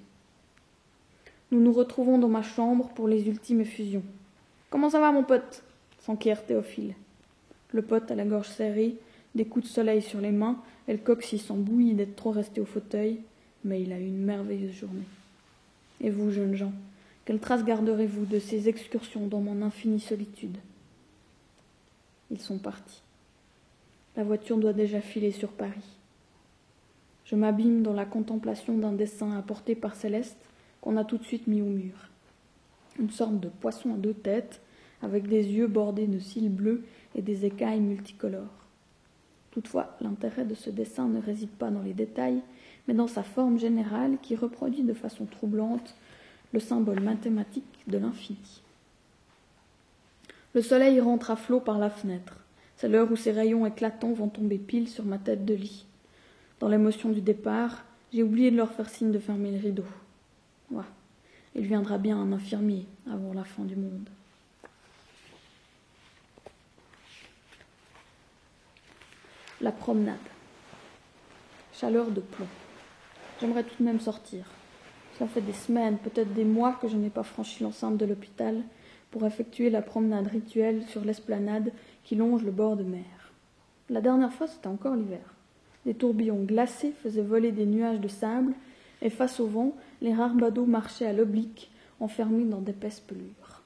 [1.51, 4.05] Nous nous retrouvons dans ma chambre pour les ultimes effusions.
[4.71, 5.63] Comment ça va, mon pote?
[6.01, 6.95] s'enquiert Théophile.
[7.73, 8.97] Le pote à la gorge serrée,
[9.35, 12.65] des coups de soleil sur les mains, elle coxy sans bouillie d'être trop resté au
[12.67, 13.21] fauteuil,
[13.65, 15.07] mais il a eu une merveilleuse journée.
[16.01, 16.73] Et vous, jeunes gens,
[17.25, 20.57] quelle trace garderez-vous de ces excursions dans mon infinie solitude?
[22.31, 23.03] Ils sont partis.
[24.17, 25.99] La voiture doit déjà filer sur Paris.
[27.25, 30.37] Je m'abîme dans la contemplation d'un dessin apporté par Céleste
[30.83, 31.95] qu'on a tout de suite mis au mur.
[32.99, 34.61] Une sorte de poisson à deux têtes,
[35.01, 38.63] avec des yeux bordés de cils bleus et des écailles multicolores.
[39.51, 42.43] Toutefois, l'intérêt de ce dessin ne réside pas dans les détails,
[42.87, 45.95] mais dans sa forme générale qui reproduit de façon troublante
[46.53, 48.63] le symbole mathématique de l'infini.
[50.55, 52.42] Le soleil rentre à flot par la fenêtre.
[52.83, 55.87] C'est l'heure où ses rayons éclatants vont tomber pile sur ma tête de lit.
[56.59, 59.85] Dans l'émotion du départ, j'ai oublié de leur faire signe de fermer le rideau.
[61.55, 64.09] Il viendra bien un infirmier avant la fin du monde.
[69.61, 70.17] La promenade.
[71.73, 72.49] Chaleur de plomb.
[73.41, 74.45] J'aimerais tout de même sortir.
[75.17, 78.61] Cela fait des semaines, peut-être des mois que je n'ai pas franchi l'enceinte de l'hôpital
[79.13, 81.71] pour effectuer la promenade rituelle sur l'esplanade
[82.05, 83.33] qui longe le bord de mer.
[83.91, 85.35] La dernière fois, c'était encore l'hiver.
[85.85, 88.55] Des tourbillons glacés faisaient voler des nuages de sable,
[89.01, 93.63] et face au vent, les rares badauds marchaient à l'oblique, enfermés dans d'épaisses pelures.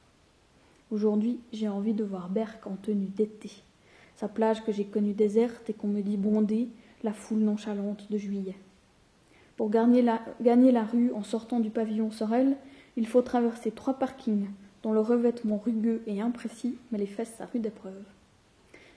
[0.90, 3.50] Aujourd'hui, j'ai envie de voir Berck en tenue d'été
[4.16, 6.68] sa plage que j'ai connue déserte et qu'on me dit bondée,
[7.04, 8.56] la foule nonchalante de juillet.
[9.56, 12.56] Pour gagner la, rue en sortant du pavillon Sorel,
[12.96, 14.48] il faut traverser trois parkings
[14.82, 18.02] dont le revêtement rugueux et imprécis met les fesses à rude épreuve.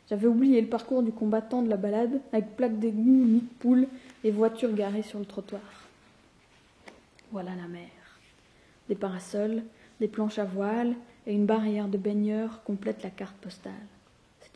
[0.10, 3.88] J'avais oublié le parcours du combattant de la balade, avec plaques d'égout, nids de poules
[4.24, 5.62] et voitures garées sur le trottoir.
[7.32, 7.89] Voilà la mer.
[8.88, 9.63] Des parasols,
[10.00, 10.95] des planches à voile
[11.28, 13.74] et une barrière de baigneurs complètent la carte postale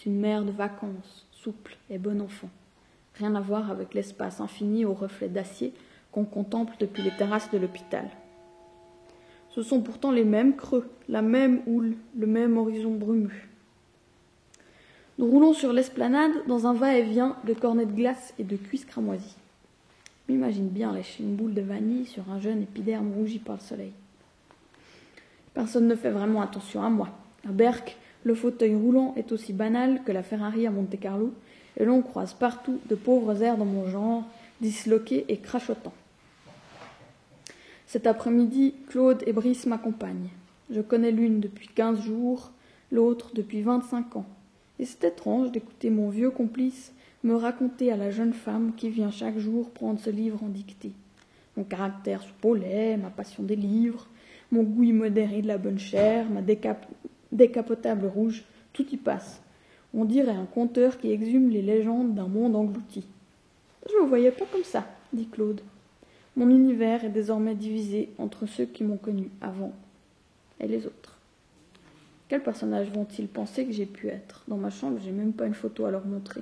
[0.05, 2.49] une mer de vacances, souple et bon enfant.
[3.15, 5.73] Rien à voir avec l'espace infini aux reflets d'acier
[6.11, 8.09] qu'on contemple depuis les terrasses de l'hôpital.
[9.49, 13.29] Ce sont pourtant les mêmes creux, la même houle, le même horizon brumeux.
[15.19, 19.35] Nous roulons sur l'esplanade dans un va-et-vient de cornets de glace et de cuisses cramoisies.
[20.27, 23.91] M'imagine bien lécher une boule de vanille sur un jeune épiderme rougi par le soleil.
[25.53, 27.09] Personne ne fait vraiment attention à moi.
[27.47, 31.31] À Berck, le fauteuil roulant est aussi banal que la Ferrari à Monte-Carlo,
[31.77, 34.23] et l'on croise partout de pauvres airs dans mon genre,
[34.61, 35.93] disloqués et crachotants.
[37.85, 40.29] Cet après-midi, Claude et Brice m'accompagnent.
[40.71, 42.49] Je connais l'une depuis quinze jours,
[42.91, 44.25] l'autre depuis vingt-cinq ans.
[44.79, 49.11] Et c'est étrange d'écouter mon vieux complice me raconter à la jeune femme qui vient
[49.11, 50.91] chaque jour prendre ce livre en dictée.
[51.55, 54.07] Mon caractère soupolé, ma passion des livres,
[54.51, 56.85] mon goût immodéré de la bonne chair, ma décap
[57.31, 59.41] décapotable rouge, tout y passe.
[59.93, 63.05] On dirait un conteur qui exhume les légendes d'un monde englouti.
[63.89, 65.61] Je ne voyais pas comme ça, dit Claude.
[66.35, 69.71] Mon univers est désormais divisé entre ceux qui m'ont connu avant
[70.59, 71.12] et les autres.
[72.33, 74.43] Quels personnages vont-ils penser que j'ai pu être?
[74.47, 76.41] Dans ma chambre, j'ai même pas une photo à leur montrer.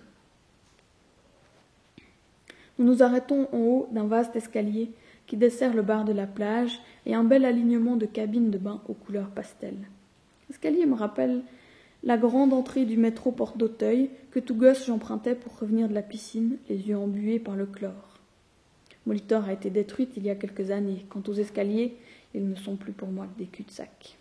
[2.79, 4.91] Nous nous arrêtons en haut d'un vaste escalier
[5.27, 8.81] qui dessert le bar de la plage et un bel alignement de cabines de bain
[8.87, 9.75] aux couleurs pastel.
[10.47, 11.41] L'escalier me rappelle
[12.05, 16.03] la grande entrée du métro Porte d'Auteuil que tout gosse j'empruntais pour revenir de la
[16.03, 18.17] piscine, les yeux embués par le chlore.
[19.05, 21.05] Molitor a été détruite il y a quelques années.
[21.09, 21.97] Quant aux escaliers,
[22.33, 24.19] ils ne sont plus pour moi que des cul-de-sac.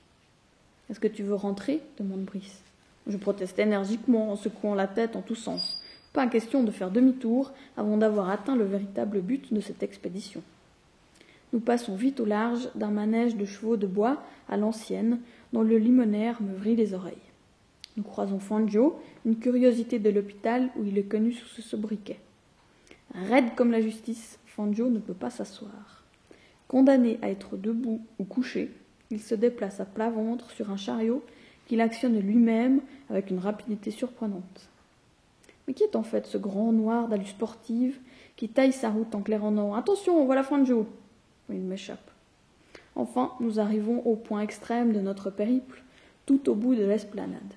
[0.91, 1.81] Est-ce que tu veux rentrer?
[1.99, 2.63] demande Brice.
[3.07, 5.81] Je proteste énergiquement en secouant la tête en tous sens.
[6.13, 10.43] Pas question de faire demi-tour avant d'avoir atteint le véritable but de cette expédition.
[11.53, 15.21] Nous passons vite au large d'un manège de chevaux de bois à l'ancienne,
[15.53, 17.15] dont le limonaire me vrille les oreilles.
[17.97, 22.19] Nous croisons Fangio, une curiosité de l'hôpital où il est connu sous ce sobriquet.
[23.15, 26.05] Raide comme la justice, Fangio ne peut pas s'asseoir.
[26.69, 28.71] Condamné à être debout ou couché,
[29.11, 31.23] il se déplace à plat ventre sur un chariot
[31.67, 34.69] qu'il actionne lui-même avec une rapidité surprenante.
[35.67, 37.99] Mais qui est en fait ce grand noir d'allure sportive
[38.37, 40.87] qui taille sa route en claironnant Attention, voilà Fangio
[41.49, 42.11] Il m'échappe.
[42.97, 45.83] Enfin, nous arrivons au point extrême de notre périple,
[46.27, 47.55] tout au bout de l'esplanade.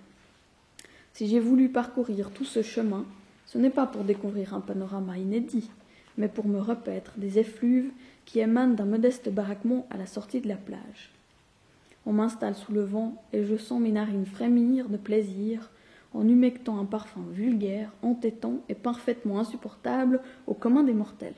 [1.13, 3.05] Si j'ai voulu parcourir tout ce chemin,
[3.45, 5.69] ce n'est pas pour découvrir un panorama inédit,
[6.17, 7.91] mais pour me repaître des effluves
[8.25, 11.11] qui émanent d'un modeste baraquement à la sortie de la plage.
[12.05, 15.69] On m'installe sous le vent et je sens mes narines frémir de plaisir
[16.13, 21.33] en humectant un parfum vulgaire, entêtant et parfaitement insupportable au commun des mortels.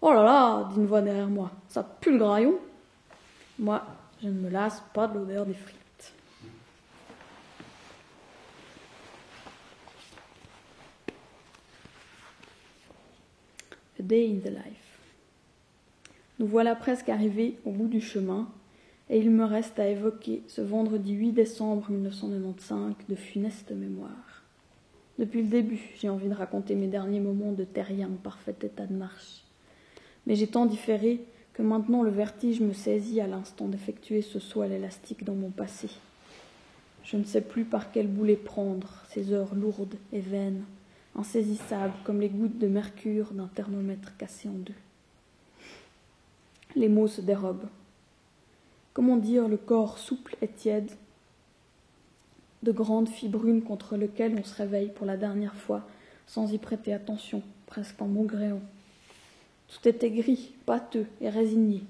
[0.00, 2.58] Oh là là dit une voix derrière moi, ça pue le graillon
[3.58, 3.84] Moi,
[4.22, 5.80] je ne me lasse pas de l'odeur des frites.
[14.04, 14.98] Day in the Life.
[16.38, 18.48] Nous voilà presque arrivés au bout du chemin,
[19.10, 24.42] et il me reste à évoquer ce vendredi 8 décembre 1995 de funeste mémoire.
[25.18, 28.86] Depuis le début, j'ai envie de raconter mes derniers moments de terrien en parfait état
[28.86, 29.44] de marche.
[30.26, 31.20] Mais j'ai tant différé
[31.52, 35.50] que maintenant le vertige me saisit à l'instant d'effectuer ce saut à l'élastique dans mon
[35.50, 35.88] passé.
[37.04, 40.64] Je ne sais plus par quel boulet prendre ces heures lourdes et vaines
[41.14, 44.74] insaisissables comme les gouttes de mercure d'un thermomètre cassé en deux.
[46.74, 47.68] Les mots se dérobent.
[48.94, 50.92] Comment dire le corps souple et tiède
[52.62, 55.84] de grandes filles brunes contre lesquelles on se réveille pour la dernière fois
[56.28, 58.62] sans y prêter attention, presque en maugréant.
[59.66, 61.82] Tout était gris, pâteux et résigné.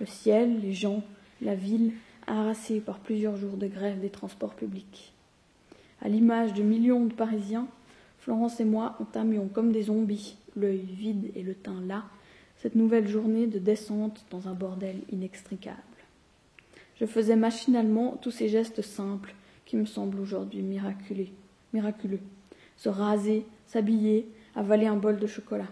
[0.00, 1.02] Le ciel, les gens,
[1.42, 1.92] la ville,
[2.26, 5.12] harassés par plusieurs jours de grève des transports publics.
[6.00, 7.68] À l'image de millions de Parisiens,
[8.18, 12.04] Florence et moi entamions comme des zombies, l'œil vide et le teint las,
[12.56, 15.76] cette nouvelle journée de descente dans un bordel inextricable.
[17.00, 21.28] Je faisais machinalement tous ces gestes simples qui me semblent aujourd'hui miraculeux.
[21.72, 22.20] miraculeux.
[22.76, 25.68] Se raser, s'habiller, avaler un bol de chocolat.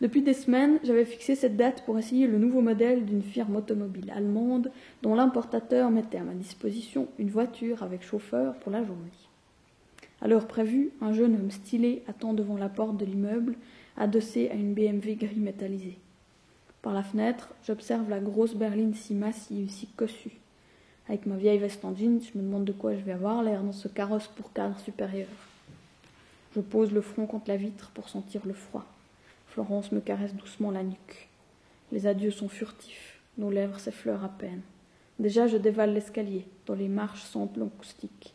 [0.00, 4.10] Depuis des semaines, j'avais fixé cette date pour essayer le nouveau modèle d'une firme automobile
[4.10, 4.70] allemande
[5.02, 9.12] dont l'importateur mettait à ma disposition une voiture avec chauffeur pour la journée.
[10.20, 13.56] À l'heure prévue, un jeune homme stylé attend devant la porte de l'immeuble,
[13.96, 15.98] adossé à une BMW gris métallisée.
[16.84, 20.36] Par la fenêtre, j'observe la grosse berline si massive, si cossue.
[21.08, 23.62] Avec ma vieille veste en jeans, je me demande de quoi je vais avoir l'air
[23.62, 25.28] dans ce carrosse pour cadre supérieur.
[26.54, 28.84] Je pose le front contre la vitre pour sentir le froid.
[29.48, 31.30] Florence me caresse doucement la nuque.
[31.90, 34.60] Les adieux sont furtifs, nos lèvres s'effleurent à peine.
[35.18, 38.34] Déjà, je dévale l'escalier, dont les marches sentent l'encoustique.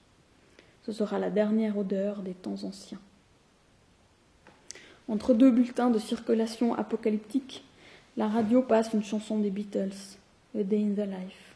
[0.87, 3.01] Ce sera la dernière odeur des temps anciens.
[5.07, 7.63] Entre deux bulletins de circulation apocalyptique,
[8.19, 10.17] la radio passe une chanson des Beatles,
[10.53, 11.55] A Day in the Life.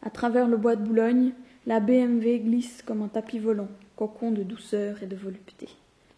[0.00, 1.32] À travers le bois de Boulogne,
[1.66, 5.68] la BMW glisse comme un tapis volant, cocon de douceur et de volupté.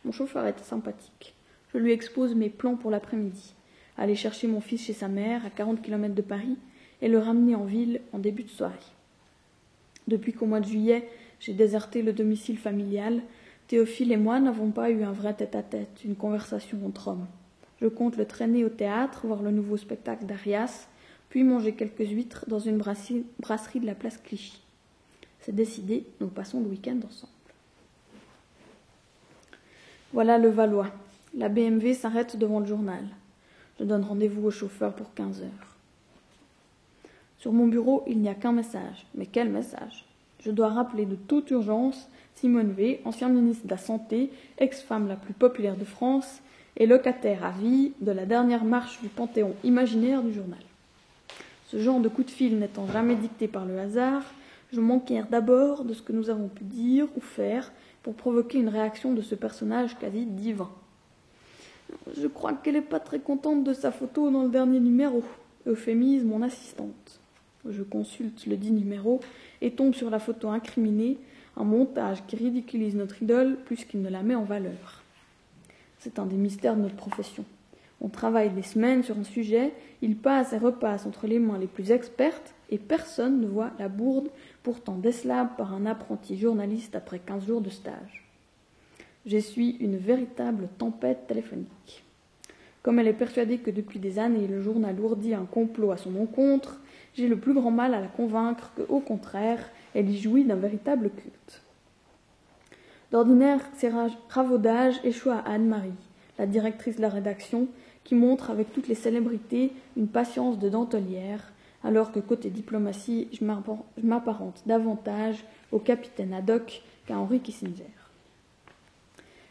[0.04, 1.34] Mon chauffeur est sympathique.
[1.72, 3.54] Je lui expose mes plans pour l'après-midi.
[3.96, 6.58] Aller chercher mon fils chez sa mère à 40 km de Paris
[7.00, 8.74] et le ramener en ville en début de soirée.
[10.08, 11.08] Depuis qu'au mois de juillet,
[11.40, 13.22] j'ai déserté le domicile familial,
[13.66, 17.26] Théophile et moi n'avons pas eu un vrai tête-à-tête, une conversation entre hommes.
[17.80, 20.88] Je compte le traîner au théâtre, voir le nouveau spectacle d'Arias,
[21.28, 24.62] puis manger quelques huîtres dans une brasserie de la place Clichy.
[25.40, 27.32] C'est décidé, nous passons le week-end ensemble.
[30.12, 30.90] Voilà le Valois.
[31.34, 33.04] La BMW s'arrête devant le journal.
[33.78, 35.76] Je donne rendez-vous au chauffeur pour 15 heures.
[37.38, 39.06] Sur mon bureau, il n'y a qu'un message.
[39.14, 40.06] Mais quel message?
[40.40, 45.16] Je dois rappeler de toute urgence Simone V, ancien ministre de la Santé, ex-femme la
[45.16, 46.40] plus populaire de France
[46.76, 50.60] et locataire à vie de la dernière marche du panthéon imaginaire du journal.
[51.66, 54.22] Ce genre de coup de fil n'étant jamais dicté par le hasard,
[54.72, 57.72] je m'enquière d'abord de ce que nous avons pu dire ou faire
[58.02, 60.70] pour provoquer une réaction de ce personnage quasi divin.
[62.16, 65.22] Je crois qu'elle n'est pas très contente de sa photo dans le dernier numéro,
[65.66, 67.20] euphémise mon assistante.
[67.68, 69.20] Je consulte le dit numéro
[69.60, 71.18] et tombe sur la photo incriminée,
[71.56, 74.95] un montage qui ridiculise notre idole plus qu'il ne la met en valeur.
[75.98, 77.44] C'est un des mystères de notre profession.
[78.00, 79.72] On travaille des semaines sur un sujet,
[80.02, 83.88] il passe et repasse entre les mains les plus expertes, et personne ne voit la
[83.88, 84.28] bourde
[84.62, 88.24] pourtant décelable par un apprenti journaliste après quinze jours de stage.
[89.24, 92.04] J'essuie une véritable tempête téléphonique.
[92.82, 96.14] Comme elle est persuadée que depuis des années le journal ourdit un complot à son
[96.16, 96.80] encontre,
[97.14, 100.56] j'ai le plus grand mal à la convaincre que, au contraire, elle y jouit d'un
[100.56, 101.62] véritable culte.
[103.12, 103.90] D'ordinaire, ces
[104.28, 105.90] ravaudages échouent à Anne-Marie,
[106.38, 107.68] la directrice de la rédaction,
[108.04, 111.52] qui montre avec toutes les célébrités une patience de dentelière,
[111.84, 113.44] alors que côté diplomatie, je
[114.02, 117.84] m'apparente davantage au capitaine Haddock qu'à Henri Kissinger.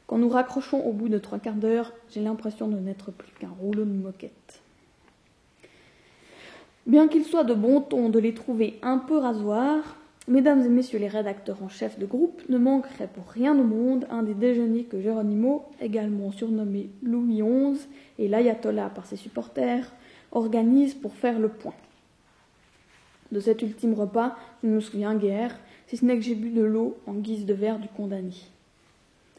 [0.07, 3.53] Quand nous raccrochons au bout de trois quarts d'heure, j'ai l'impression de n'être plus qu'un
[3.59, 4.61] rouleau de moquette.
[6.85, 9.95] Bien qu'il soit de bon ton de les trouver un peu rasoirs,
[10.27, 14.05] mesdames et messieurs les rédacteurs en chef de groupe ne manqueraient pour rien au monde
[14.09, 17.87] un des déjeuners que Geronimo, également surnommé Louis XI
[18.19, 19.91] et l'ayatollah par ses supporters,
[20.31, 21.75] organise pour faire le point.
[23.31, 25.57] De cet ultime repas, je ne me souviens guère,
[25.87, 28.33] si ce n'est que j'ai bu de l'eau en guise de verre du condamné.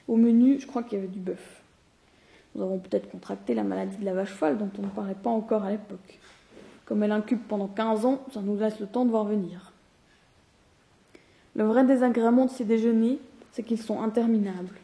[0.09, 1.63] Au menu, je crois qu'il y avait du bœuf.
[2.55, 5.31] Nous avons peut-être contracté la maladie de la vache folle dont on ne parlait pas
[5.31, 6.19] encore à l'époque.
[6.85, 9.73] Comme elle incube pendant quinze ans, ça nous laisse le temps de voir venir.
[11.57, 13.19] Le vrai désagrément de ces déjeuners,
[13.53, 14.77] c'est qu'ils sont interminables.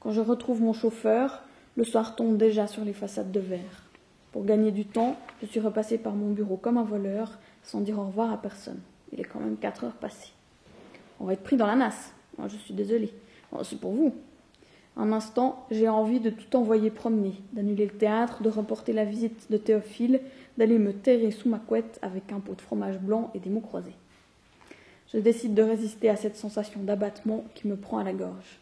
[0.00, 1.42] Quand je retrouve mon chauffeur,
[1.76, 3.84] le soir tombe déjà sur les façades de verre.
[4.30, 7.98] Pour gagner du temps, je suis repassé par mon bureau comme un voleur, sans dire
[7.98, 8.80] au revoir à personne.
[9.14, 10.34] Il est quand même quatre heures passées.
[11.20, 12.12] On va être pris dans la nasse.
[12.36, 13.14] Moi, je suis désolée.
[13.62, 14.14] c'est pour vous.
[14.98, 19.50] Un instant, j'ai envie de tout envoyer promener, d'annuler le théâtre, de reporter la visite
[19.50, 20.20] de Théophile,
[20.58, 23.60] d'aller me terrer sous ma couette avec un pot de fromage blanc et des mots
[23.60, 23.96] croisés.
[25.14, 28.58] Je décide de résister à cette sensation d'abattement qui me prend à la gorge.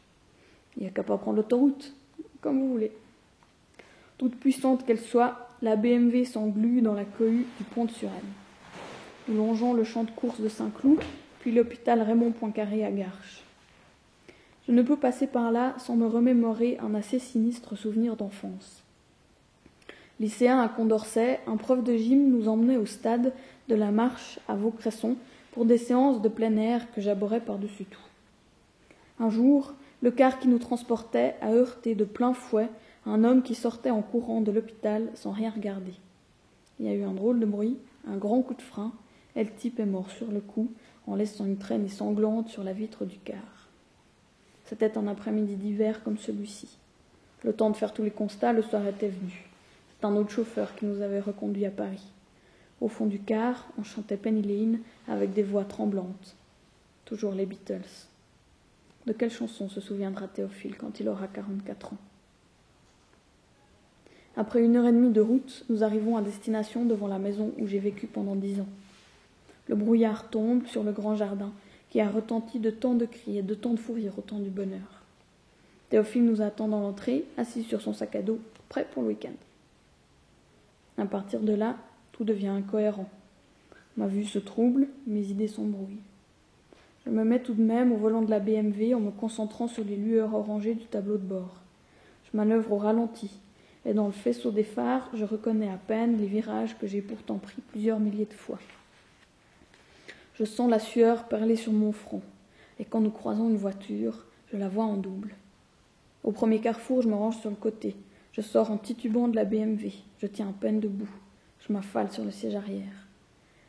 [0.76, 1.94] Il n'y a qu'à pas prendre l'autoroute,
[2.42, 2.92] comme vous voulez.
[4.18, 8.20] Toute puissante qu'elle soit, la BMW s'englue dans la cohue du pont de Suresnes.
[9.28, 11.00] Nous longeons le champ de course de Saint-Cloud,
[11.40, 13.42] puis l'hôpital Raymond Poincaré à Garches.
[14.68, 18.82] Je ne peux passer par là sans me remémorer un assez sinistre souvenir d'enfance.
[20.20, 23.32] Lycéen à Condorcet, un prof de gym nous emmenait au stade
[23.68, 25.16] de la marche à Vaucresson
[25.53, 28.00] pour des séances de plein air que j'abhorrais par-dessus tout.
[29.20, 32.68] Un jour, le car qui nous transportait a heurté de plein fouet
[33.07, 35.94] un homme qui sortait en courant de l'hôpital sans rien regarder.
[36.78, 37.76] Il y a eu un drôle de bruit,
[38.09, 38.92] un grand coup de frein,
[39.36, 40.70] et le est mort sur le coup
[41.07, 43.68] en laissant une traînée sanglante sur la vitre du car.
[44.64, 46.78] C'était un après-midi d'hiver comme celui-ci.
[47.42, 49.50] Le temps de faire tous les constats, le soir était venu.
[49.90, 52.03] C'est un autre chauffeur qui nous avait reconduits à Paris.
[52.83, 56.35] Au fond du car, on chantait Penny Lane avec des voix tremblantes.
[57.05, 58.09] Toujours les Beatles.
[59.07, 61.99] De quelle chanson se souviendra Théophile quand il aura 44 ans?
[64.37, 67.68] Après une heure et demie de route, nous arrivons à destination devant la maison où
[67.68, 68.68] j'ai vécu pendant dix ans.
[69.68, 71.53] Le brouillard tombe sur le grand jardin
[71.89, 74.41] qui a retenti de tant de cris et de tant de fou rires au temps
[74.41, 75.05] du bonheur.
[75.89, 79.37] Théophile nous attend dans l'entrée, assis sur son sac à dos, prêt pour le week-end.
[80.99, 81.76] À partir de là,
[82.12, 83.08] tout devient incohérent.
[83.96, 86.00] Ma vue se trouble, mes idées s'embrouillent.
[87.04, 89.84] Je me mets tout de même au volant de la BMW en me concentrant sur
[89.84, 91.56] les lueurs orangées du tableau de bord.
[92.30, 93.30] Je manœuvre au ralenti,
[93.84, 97.38] et dans le faisceau des phares, je reconnais à peine les virages que j'ai pourtant
[97.38, 98.60] pris plusieurs milliers de fois.
[100.34, 102.22] Je sens la sueur perler sur mon front,
[102.78, 105.34] et quand nous croisons une voiture, je la vois en double.
[106.24, 107.96] Au premier carrefour, je me range sur le côté.
[108.32, 109.90] Je sors en titubant de la BMW.
[110.18, 111.10] Je tiens à peine debout.
[111.66, 113.06] Je m'affale sur le siège arrière.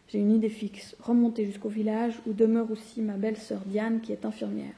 [0.07, 4.25] J'ai une idée fixe, remonter jusqu'au village où demeure aussi ma belle-sœur Diane qui est
[4.25, 4.73] infirmière.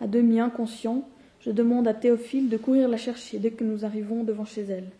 [0.00, 1.08] À demi inconscient,
[1.40, 4.90] je demande à Théophile de courir la chercher dès que nous arrivons devant chez elle.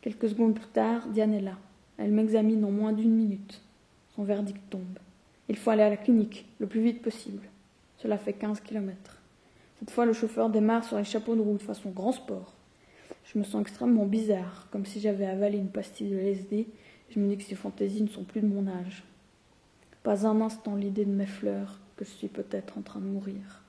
[0.00, 1.58] Quelques secondes plus tard, Diane est là.
[1.98, 3.60] Elle m'examine en moins d'une minute.
[4.14, 4.98] Son verdict tombe.
[5.48, 7.42] Il faut aller à la clinique, le plus vite possible.
[7.98, 9.18] Cela fait quinze kilomètres.
[9.78, 12.52] Cette fois, le chauffeur démarre sur les chapeaux de roue de façon grand sport.
[13.32, 16.66] Je me sens extrêmement bizarre, comme si j'avais avalé une pastille de LSD.
[17.10, 19.04] Je me dis que ces fantaisies ne sont plus de mon âge.
[20.02, 23.62] Pas un instant l'idée de mes fleurs, que je suis peut-être en train de mourir.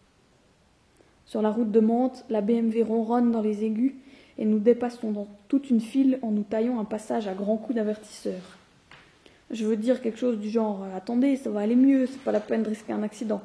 [1.26, 3.96] Sur la route de Mantes, la BMW ronronne dans les aigus
[4.38, 7.76] et nous dépassons dans toute une file en nous taillant un passage à grands coups
[7.76, 8.58] d'avertisseur.
[9.52, 12.40] Je veux dire quelque chose du genre Attendez, ça va aller mieux, c'est pas la
[12.40, 13.42] peine de risquer un accident.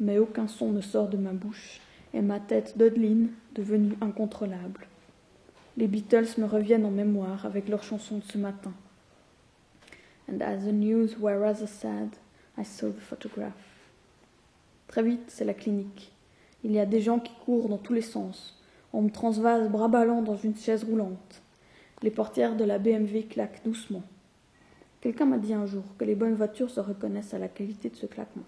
[0.00, 1.80] Mais aucun son ne sort de ma bouche,
[2.12, 4.89] et ma tête d'Odeline, devenue incontrôlable.
[5.80, 8.72] Les Beatles me reviennent en mémoire avec leur chanson de ce matin.
[10.30, 12.16] and as the news were rather sad,
[12.56, 13.52] I saw the photograph.
[14.88, 16.12] Très vite, c'est la clinique.
[16.62, 18.56] Il y a des gens qui courent dans tous les sens.
[18.92, 21.42] On me transvase bras ballants dans une chaise roulante.
[22.02, 24.02] Les portières de la BMW claquent doucement.
[25.00, 27.96] Quelqu'un m'a dit un jour que les bonnes voitures se reconnaissent à la qualité de
[27.96, 28.44] ce claquement.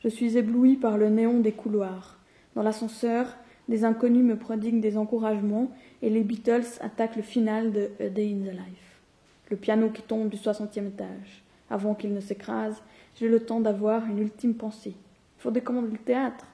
[0.00, 2.18] Je suis ébloui par le néon des couloirs.
[2.54, 3.36] Dans l'ascenseur,
[3.70, 5.70] des inconnus me prodiguent des encouragements
[6.02, 9.00] et les Beatles attaquent le final de A Day in the Life.
[9.48, 11.44] Le piano qui tombe du soixantième étage.
[11.70, 12.82] Avant qu'il ne s'écrase,
[13.14, 14.96] j'ai le temps d'avoir une ultime pensée.
[15.38, 16.44] Faut décommander le théâtre.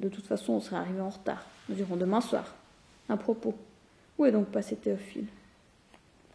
[0.00, 1.46] de toute façon, on serait arrivé en retard.
[1.68, 2.56] Nous irons demain soir.
[3.08, 3.54] À propos,
[4.18, 5.28] où est donc passé Théophile?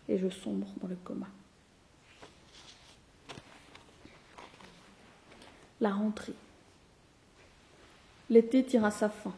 [0.07, 1.27] Et je sombre dans le coma.
[5.81, 6.33] La rentrée.
[8.29, 9.33] L'été tire à sa fin.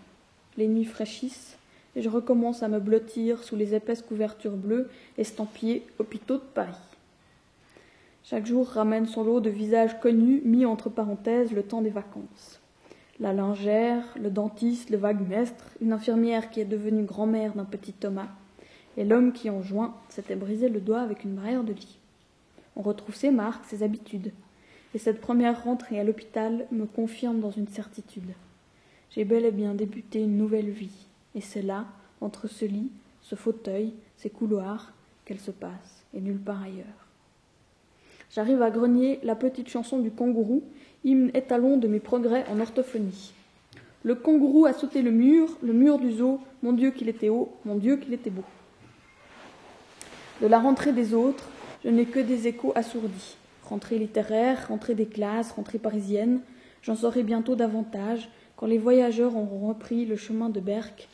[0.57, 1.57] Les nuits fraîchissent
[1.95, 6.75] et je recommence à me blottir sous les épaisses couvertures bleues estampillées hôpitaux de Paris.
[8.23, 12.59] Chaque jour ramène son lot de visages connus mis entre parenthèses le temps des vacances.
[13.19, 18.27] La lingère, le dentiste, le vague-mestre, une infirmière qui est devenue grand-mère d'un petit Thomas,
[18.95, 21.97] et l'homme qui en juin s'était brisé le doigt avec une barrière de lit.
[22.75, 24.33] On retrouve ses marques, ses habitudes,
[24.93, 28.33] et cette première rentrée à l'hôpital me confirme dans une certitude.
[29.17, 31.85] J'ai bel et bien débuté une nouvelle vie, et c'est là,
[32.21, 32.91] entre ce lit,
[33.23, 34.93] ce fauteuil, ces couloirs,
[35.25, 37.07] qu'elle se passe, et nulle part ailleurs.
[38.29, 40.61] J'arrive à grenier la petite chanson du kangourou,
[41.03, 43.33] hymne étalon de mes progrès en orthophonie.
[44.03, 47.51] Le kangourou a sauté le mur, le mur du zoo, mon Dieu qu'il était haut,
[47.65, 48.43] mon Dieu qu'il était beau.
[50.43, 51.49] De la rentrée des autres,
[51.83, 53.37] je n'ai que des échos assourdis.
[53.63, 56.41] Rentrée littéraire, rentrée des classes, rentrée parisienne,
[56.83, 61.07] j'en saurai bientôt davantage quand les voyageurs auront repris le chemin de Berck,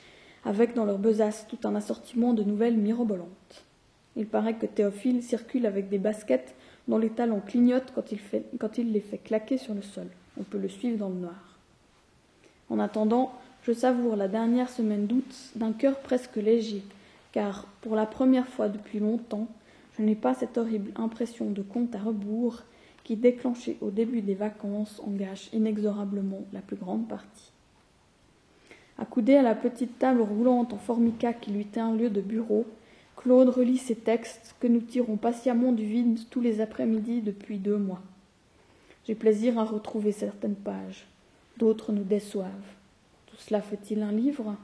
[0.46, 3.64] avec dans leur besace tout un assortiment de nouvelles mirobolantes.
[4.16, 6.56] Il paraît que Théophile circule avec des baskets
[6.88, 10.08] dont les talons clignotent quand il, les fait claquer sur le sol.
[10.40, 11.60] On peut le suivre dans le noir.
[12.70, 13.34] En attendant,
[13.64, 16.84] je savoure la dernière semaine d'août d'un cœur presque léger,
[17.32, 19.48] car pour la première fois depuis longtemps,
[19.98, 22.64] je n'ai pas cette horrible impression de compte à rebours
[23.04, 27.52] qui, déclenchée au début des vacances, engage inexorablement la plus grande partie.
[28.98, 32.66] Accoudé à la petite table roulante en formica qui lui tient lieu de bureau,
[33.16, 37.78] Claude relit ses textes que nous tirons patiemment du vide tous les après-midi depuis deux
[37.78, 38.02] mois.
[39.06, 41.06] J'ai plaisir à retrouver certaines pages,
[41.58, 42.50] d'autres nous déçoivent.
[43.28, 44.56] Tout cela fait-il un livre?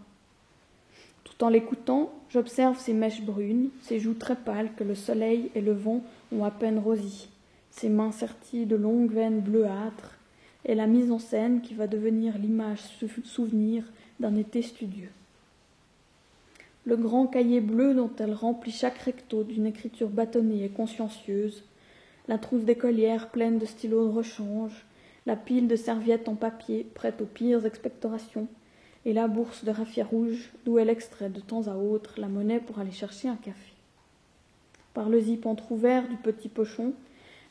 [1.23, 5.61] Tout en l'écoutant, j'observe ses mèches brunes, ses joues très pâles que le soleil et
[5.61, 7.29] le vent ont à peine rosies,
[7.71, 10.17] ses mains serties de longues veines bleuâtres,
[10.65, 12.81] et la mise en scène qui va devenir l'image
[13.23, 13.83] souvenir
[14.19, 15.11] d'un été studieux.
[16.85, 21.63] Le grand cahier bleu dont elle remplit chaque recto d'une écriture bâtonnée et consciencieuse,
[22.27, 24.85] la trousse d'écolière pleine de stylos de rechange,
[25.25, 28.47] la pile de serviettes en papier prête aux pires expectorations,
[29.05, 32.59] et la bourse de raffia rouge d'où elle extrait de temps à autre la monnaie
[32.59, 33.73] pour aller chercher un café.
[34.93, 36.93] Par le zip entr'ouvert du petit pochon,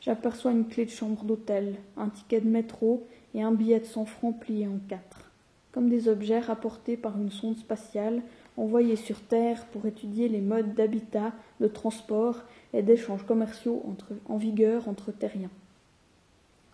[0.01, 4.05] j'aperçois une clé de chambre d'hôtel, un ticket de métro et un billet de cent
[4.05, 5.31] francs plié en quatre,
[5.71, 8.21] comme des objets rapportés par une sonde spatiale
[8.57, 12.43] envoyée sur Terre pour étudier les modes d'habitat, de transport
[12.73, 13.83] et d'échanges commerciaux
[14.27, 15.51] en vigueur entre terriens.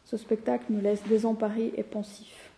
[0.06, 2.52] Ce spectacle me laisse désemparé et pensif.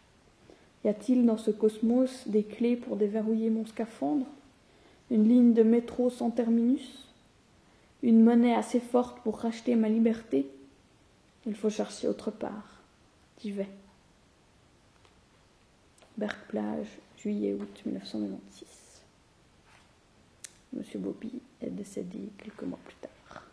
[0.84, 4.26] Y a-t-il dans ce cosmos des clés pour déverrouiller mon scaphandre?
[5.09, 7.07] Une ligne de métro sans terminus?
[8.03, 10.47] Une monnaie assez forte pour racheter ma liberté?
[11.48, 12.82] Il faut chercher autre part.
[13.41, 13.70] J'y vais.
[16.18, 16.88] Berck-Plage,
[17.18, 18.68] juillet-août 1996.
[20.74, 23.43] Monsieur Bobby est décédé quelques mois plus tard.